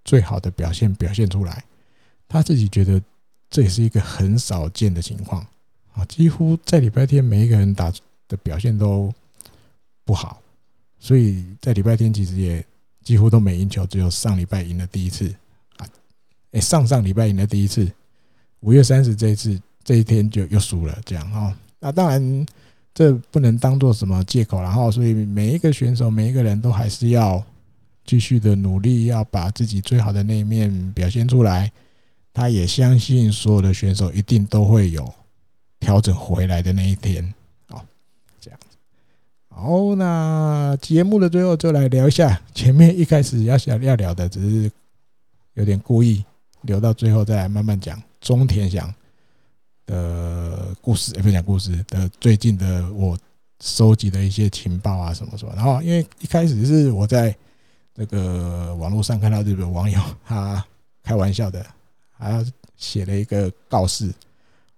[0.04, 1.64] 最好的表现表现出来，
[2.28, 3.02] 他自己觉得。
[3.52, 5.44] 这也是一个很少见的情况
[5.94, 6.04] 啊！
[6.04, 7.92] 几乎在礼拜天，每一个人打
[8.28, 9.12] 的表现都
[10.04, 10.40] 不好，
[11.00, 12.64] 所以在礼拜天其实也
[13.02, 15.34] 几乎都没赢球，只有上礼拜赢了第一次
[15.78, 15.88] 啊！
[16.52, 17.90] 哎，上上礼拜赢了第一次，
[18.60, 21.56] 五月三十这一次这一天就又输了，这样哈。
[21.78, 22.46] 那当然
[22.92, 27.42] 这不能当做什么借口，然后所以每一个选手每一个人都还是要
[28.04, 31.70] 继续的努力，要把自己最好的那一面表现出来。
[32.32, 35.12] 他也相信所有的选手一定都会有
[35.80, 37.34] 调整回来的那一天，
[37.68, 37.84] 好，
[38.40, 38.76] 这样子。
[39.48, 44.70] 好，那节目的最后就来聊一下前面一开始要想要聊的，只是
[45.54, 46.24] 有点故意
[46.62, 48.92] 留到最后再来慢慢讲中田翔
[49.86, 53.18] 的故事，也不讲故事的最近的我
[53.60, 55.52] 收集的一些情报啊什么什么。
[55.54, 57.36] 然后因为一开始是我在
[57.94, 60.64] 这个网络上看到日本网友他
[61.02, 61.64] 开玩笑的。
[62.22, 62.44] 还要
[62.76, 64.12] 写了一个告示，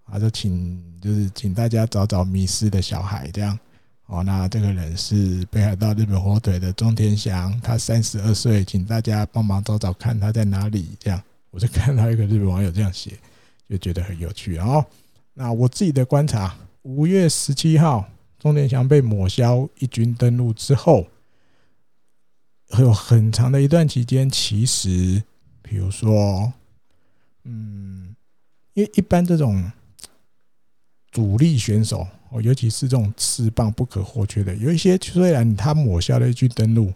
[0.04, 3.58] 啊，就请就是请大家找找迷失的小孩，这样
[4.06, 4.22] 哦。
[4.22, 10.96] 那这个人是北海道日本火腿的中田翔，他三十二岁，请大家帮忙找找看他在哪里。
[11.00, 11.20] 这样，
[11.50, 13.18] 我就看到一个日本网友这样写，
[13.68, 14.54] 就觉得很有趣。
[14.54, 14.84] 然后，
[15.34, 18.08] 那我自己的观察，五月十七号
[18.38, 21.06] 中田翔被抹消一军登陆之后，
[22.70, 25.22] 还有很长的一段期间，其实
[25.62, 26.52] 比如说。
[27.44, 28.14] 嗯，
[28.74, 29.68] 因为一般这种
[31.10, 36.94] 主力选手哦，尤其是这种翅膀不可或缺的，有一些虽然他抹消了一军登陆，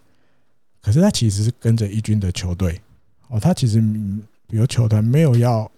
[0.80, 2.80] 可是他其实是跟着一军的球队
[3.26, 3.80] 哦，他其实
[4.46, 5.68] 比如球团没有要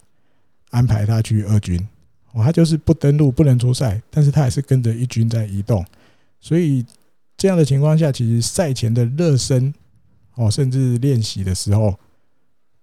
[0.71, 1.79] 安排他去二军
[2.33, 5.85] 哦，他就是不登录不能出赛，但是他还是跟着一军在移动，
[6.41, 6.85] 所以
[7.37, 9.73] 这样的情况下，其实赛前的热身
[10.35, 11.99] 哦，甚至练习的时候。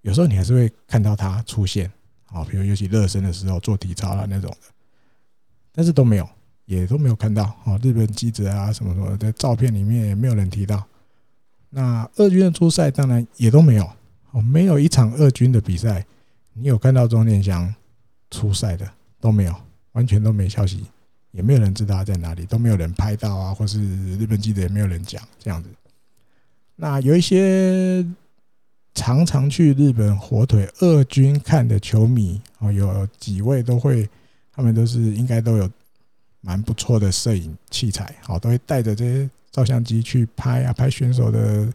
[0.01, 1.91] 有时候你还是会看到他出现，
[2.27, 4.67] 啊，比如尤其热身的时候做体操啊那种的，
[5.71, 6.29] 但是都没有，
[6.65, 7.75] 也都没有看到啊。
[7.81, 10.85] 日本记者啊什么什么的照片里面也没有人提到。
[11.71, 13.89] 那二军的出赛当然也都没有，
[14.29, 16.05] 哦，没有一场二军的比赛，
[16.57, 17.71] 你有看到中田翔
[18.31, 18.89] 出赛的
[19.19, 19.55] 都没有，
[19.91, 20.85] 完全都没消息，
[21.31, 23.79] 也没有人知道他在哪里，都没有人拍到啊，或是
[24.17, 25.69] 日本记者也没有人讲这样子。
[26.75, 28.03] 那有一些。
[28.97, 34.09] 常常去日本火腿二军看的球迷哦，有几位都会，
[34.53, 35.69] 他们都是应该都有
[36.39, 41.69] 蛮不错的摄影器材，好，都会带着这些照相机去拍啊，拍选手的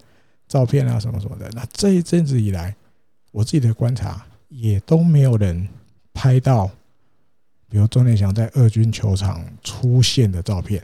[0.48, 1.46] 照片啊，什么什么的。
[1.52, 2.74] 那这一阵子以来，
[3.32, 5.66] 我自己的观察也都没有人
[6.12, 6.70] 拍到，
[7.68, 10.80] 比如中田翔在二军球场出现的照片。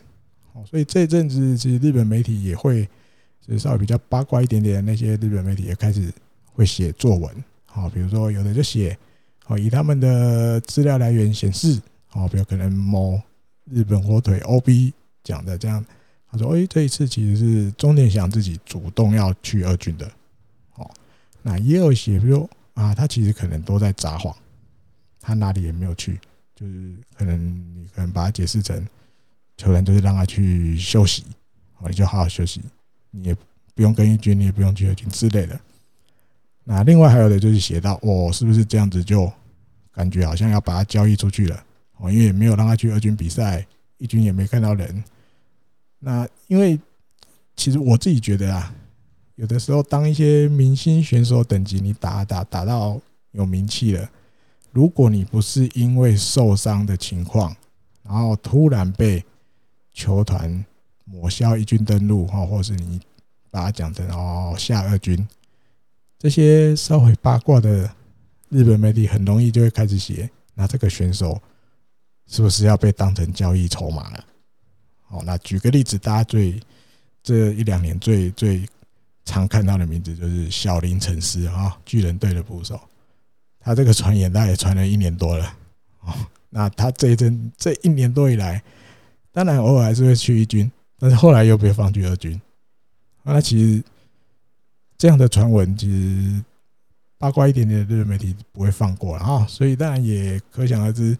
[0.54, 2.88] 哦，所以这阵子其实日本媒体也会，
[3.46, 6.10] 就是稍微比较八卦一点点的那些日本媒体也开始。
[6.56, 8.96] 会写作文，好，比如说有的就写，
[9.44, 13.20] 好，以他们的资料来源显示，好，比如可能某
[13.70, 14.90] 日本火腿 OB
[15.22, 15.84] 讲的这样，
[16.30, 20.10] 他说：“哎，这一次其实是中田翔自己主动要去二军的。”
[20.76, 20.90] 哦，
[21.42, 24.37] 那也有写，比如啊，他其实可能都在撒谎，
[25.18, 26.20] 他哪里也没有去，
[26.55, 28.87] 就是可能你可能把它解释成
[29.57, 31.24] 球员就是让他去休息，
[31.79, 32.61] 哦，你就好好休息，
[33.11, 33.35] 你也
[33.74, 35.59] 不用跟一军，你也不用去二军之类的。
[36.64, 39.33] 那另外还有的就是写到，哦，是不是这样子就
[39.91, 41.64] 感觉好像要把他交易出去了？
[41.97, 43.66] 哦，因为也没有让他去二军比赛，
[43.97, 45.03] 一军也没看到人。
[45.99, 46.79] 那因为
[47.57, 48.74] 其实我自己觉得啊，
[49.37, 53.01] 有的时候当一些明星选手等级你打打打到
[53.32, 54.11] 有名气了，
[54.72, 57.55] 如果你不是因为受伤的情况，
[58.03, 59.24] 然后突然被
[59.93, 60.64] 球团
[61.05, 63.01] 抹消一军登陆哈，或是你
[63.51, 65.26] 把它讲成哦下二军。
[66.18, 67.91] 这些稍微八卦的
[68.49, 71.39] 日本媒体很容易就会开始写，那这个选手
[72.26, 74.24] 是不是要被当成交易筹码了？
[75.03, 76.59] 好，那举个例子，大家最
[77.22, 78.66] 这一两年最最
[79.27, 82.81] 常看到的名字就是小林诚司啊，巨人队的捕手。
[83.61, 85.55] 他这个传言大概也传了一年多了。
[86.01, 86.14] 哦，
[86.49, 88.62] 那他这一阵这一年多以来，
[89.31, 92.41] 当然偶尔还是会去一军，但是后来又被放去二军。
[93.22, 93.85] 那其实。
[94.99, 96.43] 这样的传闻，其实
[97.18, 101.14] 八卦一点点的日本媒体不会放过了啊，所以当然也可想而知，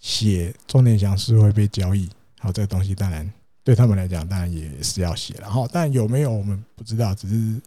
[0.00, 3.32] 写中田翔是会被交易，好，这个东西当然
[3.64, 7.60] 对他们来讲，当然也是要写了哈，但有没有我们不知道，只是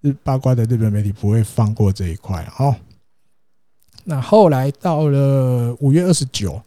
[0.00, 2.76] 日八卦的日本媒体不会放过这一块哈。
[4.04, 6.60] 那后来到了五月二十九，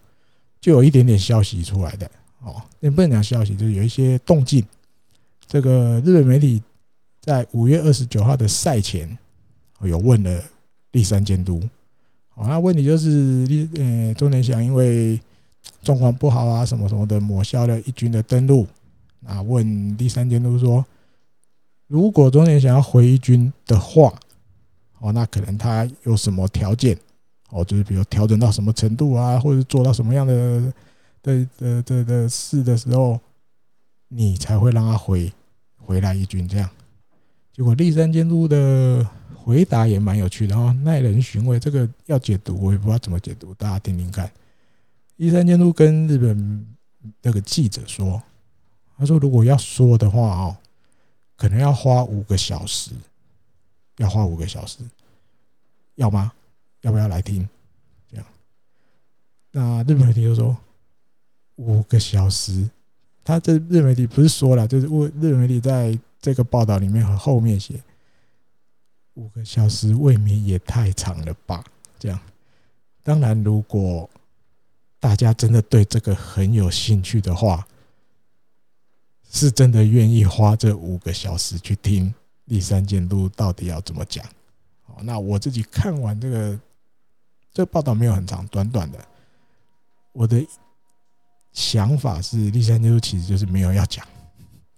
[0.60, 2.10] 就有一点点消息出来的
[2.42, 4.66] 哦，也不能讲消息，就是有一些动静，
[5.48, 6.62] 这个日本媒体。
[7.24, 9.16] 在五月二十九号的赛前，
[9.82, 10.44] 有问了
[10.94, 11.62] 立山监督，
[12.34, 15.22] 哦，那问题就是立呃中田翔因为
[15.82, 18.68] 状况不好啊，什么什么的抹消了一军的登录，
[19.20, 20.86] 那问立三监督说，
[21.88, 24.14] 如果中田想要回一军的话，
[25.00, 26.98] 哦，那可能他有什么条件？
[27.50, 30.74] 哦，就是比如调整到什么程度啊，或者做到什么样的
[31.22, 33.20] 的的的的事的时候，
[34.08, 35.32] 你才会让他回
[35.78, 36.70] 回来一军这样。
[37.52, 39.06] 结果立三监督的
[39.36, 41.60] 回答也蛮有趣的哦，耐人寻味。
[41.60, 44.32] 这个要解读，我也不知道怎么解读，大家听听看。
[45.22, 46.66] 立山监督跟日本
[47.22, 48.20] 那个记者说
[48.98, 50.58] ：“他说如果要说的话哦，
[51.36, 52.90] 可能要花五个小时，
[53.98, 54.80] 要花五个小时，
[55.94, 56.32] 要吗？
[56.82, 57.48] 要不要来听？
[58.10, 58.26] 这样？
[59.52, 60.58] 那日本媒体就说
[61.58, 62.68] 五个小时，
[63.24, 67.82] 他这日本媒体不是说了，就是日本媒体在。”这个报道里面和后面写
[69.16, 71.64] 五个小时未免也太长了吧？
[71.98, 72.20] 这样，
[73.02, 74.08] 当然，如果
[75.02, 77.68] 大家真的对这个很有兴趣的话，
[79.30, 82.14] 是真的愿意花这五个小时去听
[82.46, 84.24] 立山监督到底要怎么讲。
[84.84, 86.60] 好，那我自己看完这个
[87.52, 89.00] 这个报道没有很长，短短的，
[90.14, 90.42] 我的
[91.52, 94.08] 想法是立山监督其实就是没有要讲，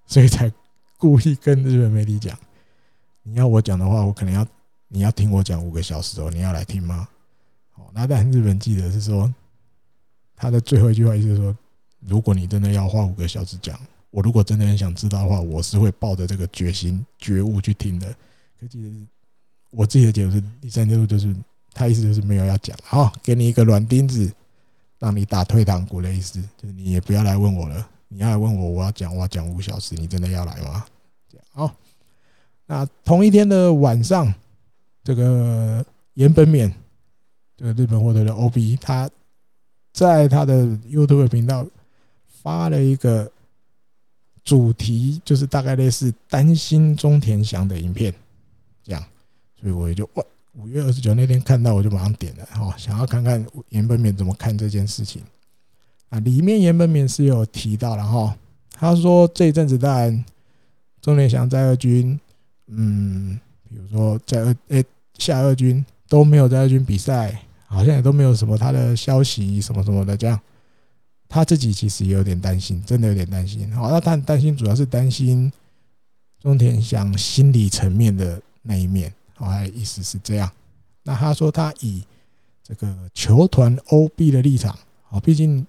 [0.07, 0.51] 所以才。
[0.95, 2.39] 故意跟日本媒体讲，
[3.23, 4.47] 你要我讲的话，我可能要
[4.87, 7.05] 你要听我讲五个小时哦，你要来听吗？
[7.75, 9.29] 哦，那但日本记者是说，
[10.43, 11.55] 他的最后一句话意思是说，
[12.01, 13.79] 如果你真的要花五个小时讲，
[14.11, 18.13] 我如果真的很想知道的话，我是会抱着这个决心觉悟去听的。
[18.59, 18.91] 可其实
[19.71, 21.33] 我自己的解读是，第三条路就是
[21.71, 24.29] 他意思就是没有要讲，好，给你一个软钉子，
[24.99, 27.89] 让你打退堂鼓的意思，就是你也不要来问我了。
[28.09, 30.85] 你要来问我，我要讲，我要讲五小时，你真的要来吗？
[31.53, 31.73] 好，
[32.65, 34.33] 那同一天的晚上，
[35.05, 35.85] 这个
[36.15, 36.69] 岩本勉，
[37.55, 39.09] 这个日本获得的 OB，他
[39.93, 41.65] 在他的 YouTube 频道
[42.41, 43.31] 发了一个
[44.43, 48.13] 主题，就是大概类似担心中田翔的影片，
[48.83, 49.01] 这样，
[49.61, 50.23] 所以我也就哇，
[50.57, 55.21] 五月二十九那天看到，我就马上点了，哈，想要看看岩本勉怎么看这件事情。
[56.09, 58.35] 啊，里面岩本勉是有提到了哈，
[58.71, 60.25] 他说这一阵子当然。
[61.01, 62.17] 中田翔在二军，
[62.67, 63.37] 嗯，
[63.67, 64.81] 比如说在二诶、
[65.17, 67.43] 下二军都没有在二军比赛，
[67.73, 70.39] 好像也都没有什么他的消息什么什么的这样，
[71.27, 73.73] 他自己其实也有点担心，真的有点担心。
[73.75, 75.51] 好，那他担心主要是担心
[76.39, 80.51] 中田翔心理层面的那一面，好，他意思是这样。
[81.03, 82.03] 那他说他以
[82.63, 85.65] 这个球团 OB 的立场，好，毕竟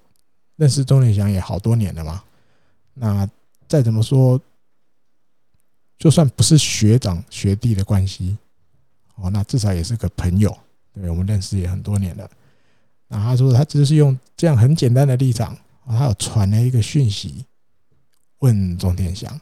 [0.56, 2.22] 认识中田翔也好多年了嘛，
[2.94, 3.28] 那
[3.66, 4.40] 再怎么说。
[5.96, 8.36] 就算不是学长学弟的关系，
[9.14, 10.54] 哦，那至少也是个朋友，
[10.94, 12.30] 对，我们认识也很多年了。
[13.08, 17.44] 那他说他只是用这样很简单的立场，他有传了一个讯息
[18.38, 19.38] 问钟天祥，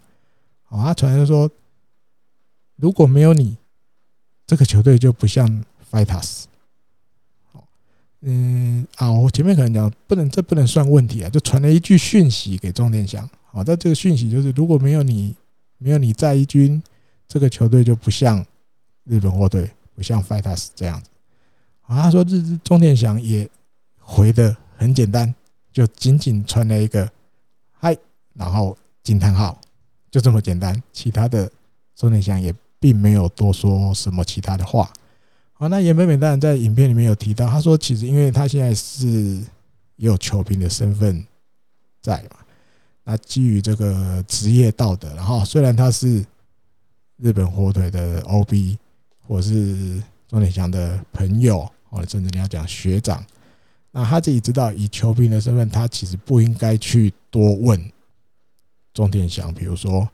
[0.68, 1.50] 哦，他传的说，
[2.76, 3.56] 如果没有你，
[4.46, 6.44] 这个球队就不像 Fighters。
[8.24, 13.28] 嗯啊，我前面可能讲不能，这不能算问题啊，就传了一句讯息给钟天祥。
[13.46, 15.34] 好，那这个讯息就是，如果没有你，
[15.78, 16.82] 没有你在一军，
[17.26, 18.44] 这个球队就不像
[19.04, 21.10] 日本货队，不像 Fighters 这样子。
[21.82, 23.48] 啊，他说日日钟天祥也
[23.98, 25.34] 回的很简单，
[25.72, 27.10] 就仅仅传了一个
[27.72, 27.96] 嗨，
[28.34, 29.60] 然后惊叹号，
[30.10, 30.80] 就这么简单。
[30.92, 31.50] 其他的
[31.94, 34.90] 钟天祥也并没有多说什么其他的话。
[35.52, 38.98] 好，那岩本美当然在影片里面有提到，他说其实因为他现在是
[39.96, 41.24] 也有球评的身份
[42.00, 42.38] 在嘛，
[43.04, 46.24] 那基于这个职业道德，然后虽然他是
[47.18, 48.76] 日本火腿的 OB
[49.20, 50.02] 或是
[50.32, 53.22] 钟点祥的朋友，或者甚至你要讲学长，
[53.90, 57.78] 那他自己知道以球评的身份，他其实不应该去多问
[58.94, 60.08] 钟点祥，比如说，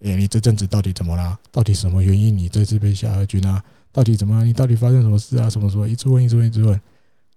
[0.00, 1.38] 哎，你这阵子到底怎么啦？
[1.50, 3.64] 到底什么原因你这次被下二军啊？
[3.90, 4.44] 到底怎么？
[4.44, 5.48] 你到底发生什么事啊？
[5.48, 5.88] 什么什么？
[5.88, 6.78] 一直问，一直问，一直问。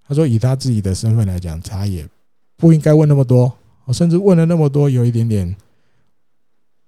[0.06, 2.06] 他说，以他自己的身份来讲，他也
[2.58, 3.52] 不应该问那么多。
[3.94, 5.56] 甚至问了那么多，有一点点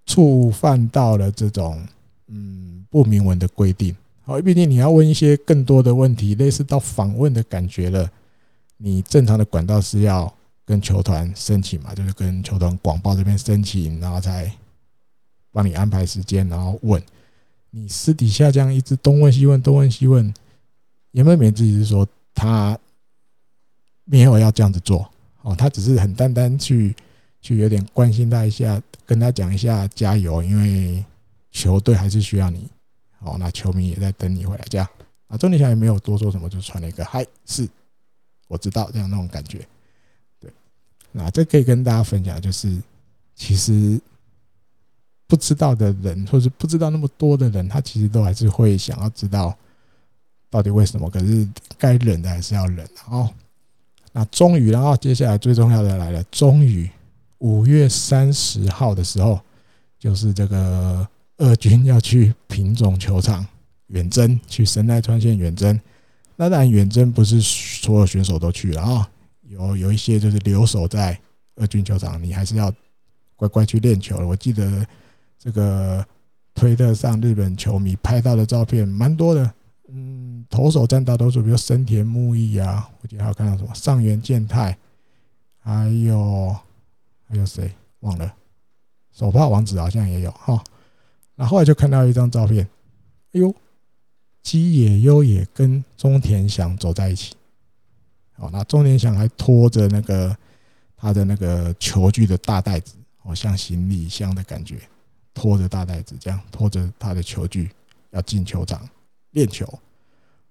[0.06, 1.82] 触犯到了这种
[2.28, 3.96] 嗯不明文的规定。
[4.28, 8.12] 好，毕竟你要问一些更多的问题，类似到访问的感觉了。
[8.76, 10.32] 你正常的管道是要
[10.66, 14.54] 跟球团申请嘛，就是跟球团广报这边申请，然后才
[15.54, 17.02] 帮你安排时间，然后问。
[17.70, 20.34] 你私底下这样一直东问西问，东问西问，
[21.12, 22.06] 有没有免自己是说
[22.36, 22.78] 他
[24.04, 25.10] 没有要这样子做
[25.42, 25.56] 哦？
[25.56, 26.94] 他只是很单单去
[27.40, 31.02] 去有点关心他一下，跟他讲一下加油，因为
[31.50, 32.68] 球队还是需要你。
[33.20, 34.88] 哦，那球迷也在等你回来，这样
[35.28, 35.38] 啊。
[35.38, 37.68] 钟天祥也没有多说什么，就传了一个嗨，是
[38.48, 39.66] 我知道这样那种感觉。
[40.40, 40.52] 对，
[41.12, 42.82] 那这可以跟大家分享，就是
[43.36, 44.00] 其实。
[45.30, 49.54] 不知道的人，或是不知道那么多的人，他其实都还是会想要知道
[50.50, 51.10] 到底为什么。
[51.10, 51.46] 可是
[51.78, 52.88] 该忍的还是要忍。
[53.10, 53.30] 哦，
[54.14, 56.90] 那终于，然后接下来最重要的来了，终于
[57.40, 59.38] 五月三十号的时候，
[60.00, 61.06] 就是这个
[61.38, 63.46] 二军要去平塚球场
[63.88, 65.80] 远征，去神奈川县远征。
[66.36, 69.10] 那当然，远征不是所有选手都去了啊，
[69.44, 71.20] 有有一些就是留守在
[71.56, 72.74] 二军球场，你还是要
[73.36, 74.28] 乖乖去练球了。
[74.28, 74.86] 我记得。
[75.40, 76.06] 这个
[76.56, 79.54] 推特上日本球迷拍到的照片蛮多的，
[79.88, 84.76] 嗯，投手占大多数，比如森田木一啊，我记得还有看到什么上原健太，
[85.60, 86.54] 还有
[87.30, 88.34] 还有谁忘了，
[89.14, 90.62] 手帕王子好像也有哈。
[91.38, 92.68] 然后来就看到一张照片，
[93.32, 93.56] 哎呦，
[94.44, 97.34] 基野优也跟中田翔走在一起，
[98.36, 100.36] 哦，那中田翔还拖着那个
[100.98, 104.78] 他的那个球具的大袋子，哦，像行李箱的感觉。
[105.40, 107.70] 拖着大袋子，这样拖着他的球具
[108.10, 108.90] 要进球场
[109.34, 109.72] 练球，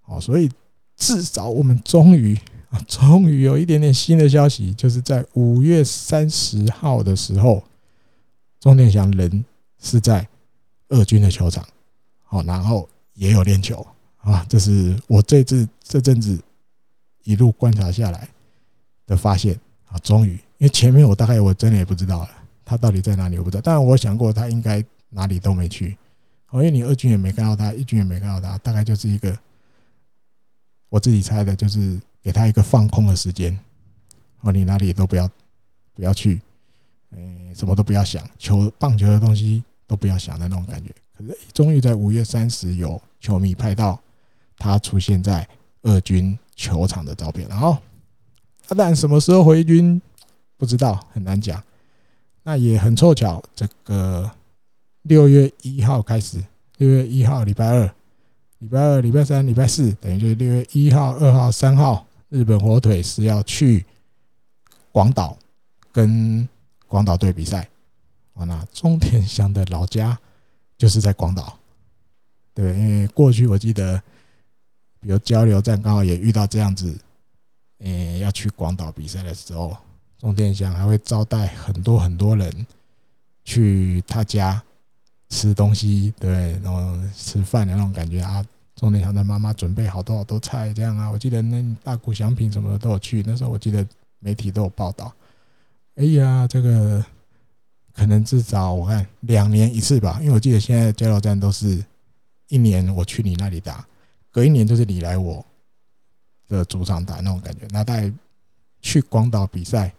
[0.04, 0.48] 哦，所以
[0.96, 2.38] 至少我们终于
[2.70, 7.64] 啊，终于有一点点新的消息，就是在五月三十号的时候，
[8.60, 9.44] 钟田翔人
[9.82, 10.28] 是在
[10.88, 11.66] 二军的球场，
[12.24, 13.86] 好，然后也有练球
[14.18, 16.40] 啊，这是我这次这阵子
[17.24, 18.28] 一路观察下来
[19.06, 22.30] 的发现啊，终于，因为前面我大概我真的也不知道了。
[22.64, 23.38] 他到底在哪里？
[23.38, 23.60] 我不知道。
[23.64, 25.96] 但是我想过，他应该哪里都没去。
[26.50, 29.38] 哦，因为你二军也没看到他，一军也没看到他，大概就是一个
[30.88, 33.56] 我自己猜的，就是给他一个放空的时间。
[34.40, 35.30] 哦，你哪里都不要
[35.94, 36.40] 不要去，
[37.12, 40.94] 嗯，什么都不要想，球棒球的东西都不要想的那种感觉。
[41.16, 43.98] 可是终于在五月三十有球迷拍到
[44.58, 45.48] 他出现在
[45.82, 47.48] 二军球场的照片。
[47.48, 47.78] 然后，
[48.66, 50.00] 他当然什么时候回军
[50.56, 51.62] 不知道，很难讲。
[52.42, 54.30] 那也很凑巧，这个
[55.02, 56.42] 六月一号开始，
[56.78, 57.90] 六月一号礼拜二、
[58.58, 63.84] 礼拜二、礼拜三、礼拜四，等于就是六月一号、二号、三号，日本火腿是要去
[64.92, 65.36] 广岛
[65.90, 66.48] 跟
[66.86, 67.68] 广岛队比赛。
[68.36, 70.18] 完了，钟田祥的老家
[70.78, 71.58] 就是在广岛，
[72.54, 74.02] 对，因为过去我记得，
[75.00, 76.96] 比如交流站刚好也遇到这样子，
[77.80, 79.76] 诶，要去广岛比赛的时候。
[80.18, 82.66] 钟田祥还会招待很多很多人
[83.44, 84.62] 去他家
[85.28, 88.44] 吃东西，对，然后吃饭的那种感觉啊。
[88.74, 91.10] 钟田祥的妈妈准备好多好多菜，这样啊。
[91.10, 93.86] 我记得那大谷翔平什么的都有去，那时候我记得
[94.18, 95.12] 媒体都有报道。
[95.96, 97.04] 哎呀，这个
[97.96, 101.82] 可能至少我看两年一次吧，因为我记得现在的交流战都是
[102.48, 103.86] 一年我去你那里打，
[104.30, 105.44] 隔一年就是你来我
[106.46, 107.66] 的主场打那种感觉。
[107.70, 108.12] 那大概
[108.82, 109.90] 去广岛比赛。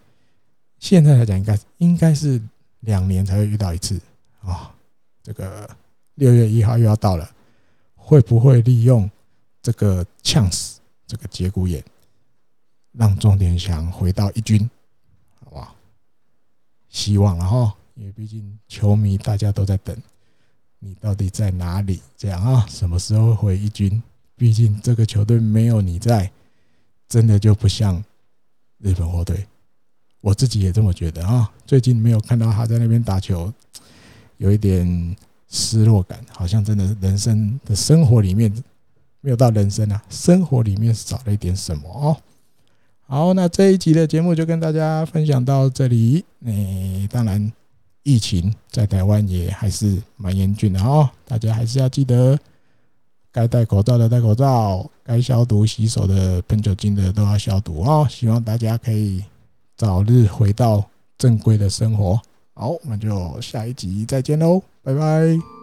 [0.79, 2.39] 现在来讲，应该应该是
[2.81, 3.99] 两年才会遇到一次
[4.41, 4.71] 啊。
[5.23, 5.67] 这个
[6.13, 7.27] 六月一号又要到了，
[7.95, 9.09] 会不会利用
[9.59, 11.83] 这个呛死这个节骨眼，
[12.91, 14.69] 让钟典祥回到一军？
[15.39, 15.75] 好不好？
[16.89, 19.95] 希望了哈，因为毕竟球迷大家都在等，
[20.79, 21.99] 你到底在哪里？
[22.15, 24.01] 这样啊，什么时候回一军？
[24.35, 26.31] 毕竟这个球队没有你在，
[27.09, 28.03] 真的就不像
[28.77, 29.47] 日本火队。
[30.21, 31.51] 我自己也这么觉得啊。
[31.65, 33.51] 最近没有看到他在那边打球，
[34.37, 35.15] 有一点
[35.47, 38.51] 失落感，好像真的人生的生活里面
[39.21, 42.15] 没有到人生啊，生活里面少了一点什么哦。
[43.07, 46.23] 好，那这一集的节目就跟大家分享到这里。
[46.45, 47.51] 诶，当然，
[48.07, 52.39] 疫情在台湾也还是蛮严峻的哦，大家还是要记得。
[53.33, 58.07] 该戴口罩的戴口罩，该消毒洗手的喷酒精的都要消毒哦。
[58.09, 59.21] 希望大家可以
[59.75, 60.81] 早日回到
[61.17, 62.19] 正规的生活。
[62.53, 65.56] 好，那就下一集再见喽，拜拜。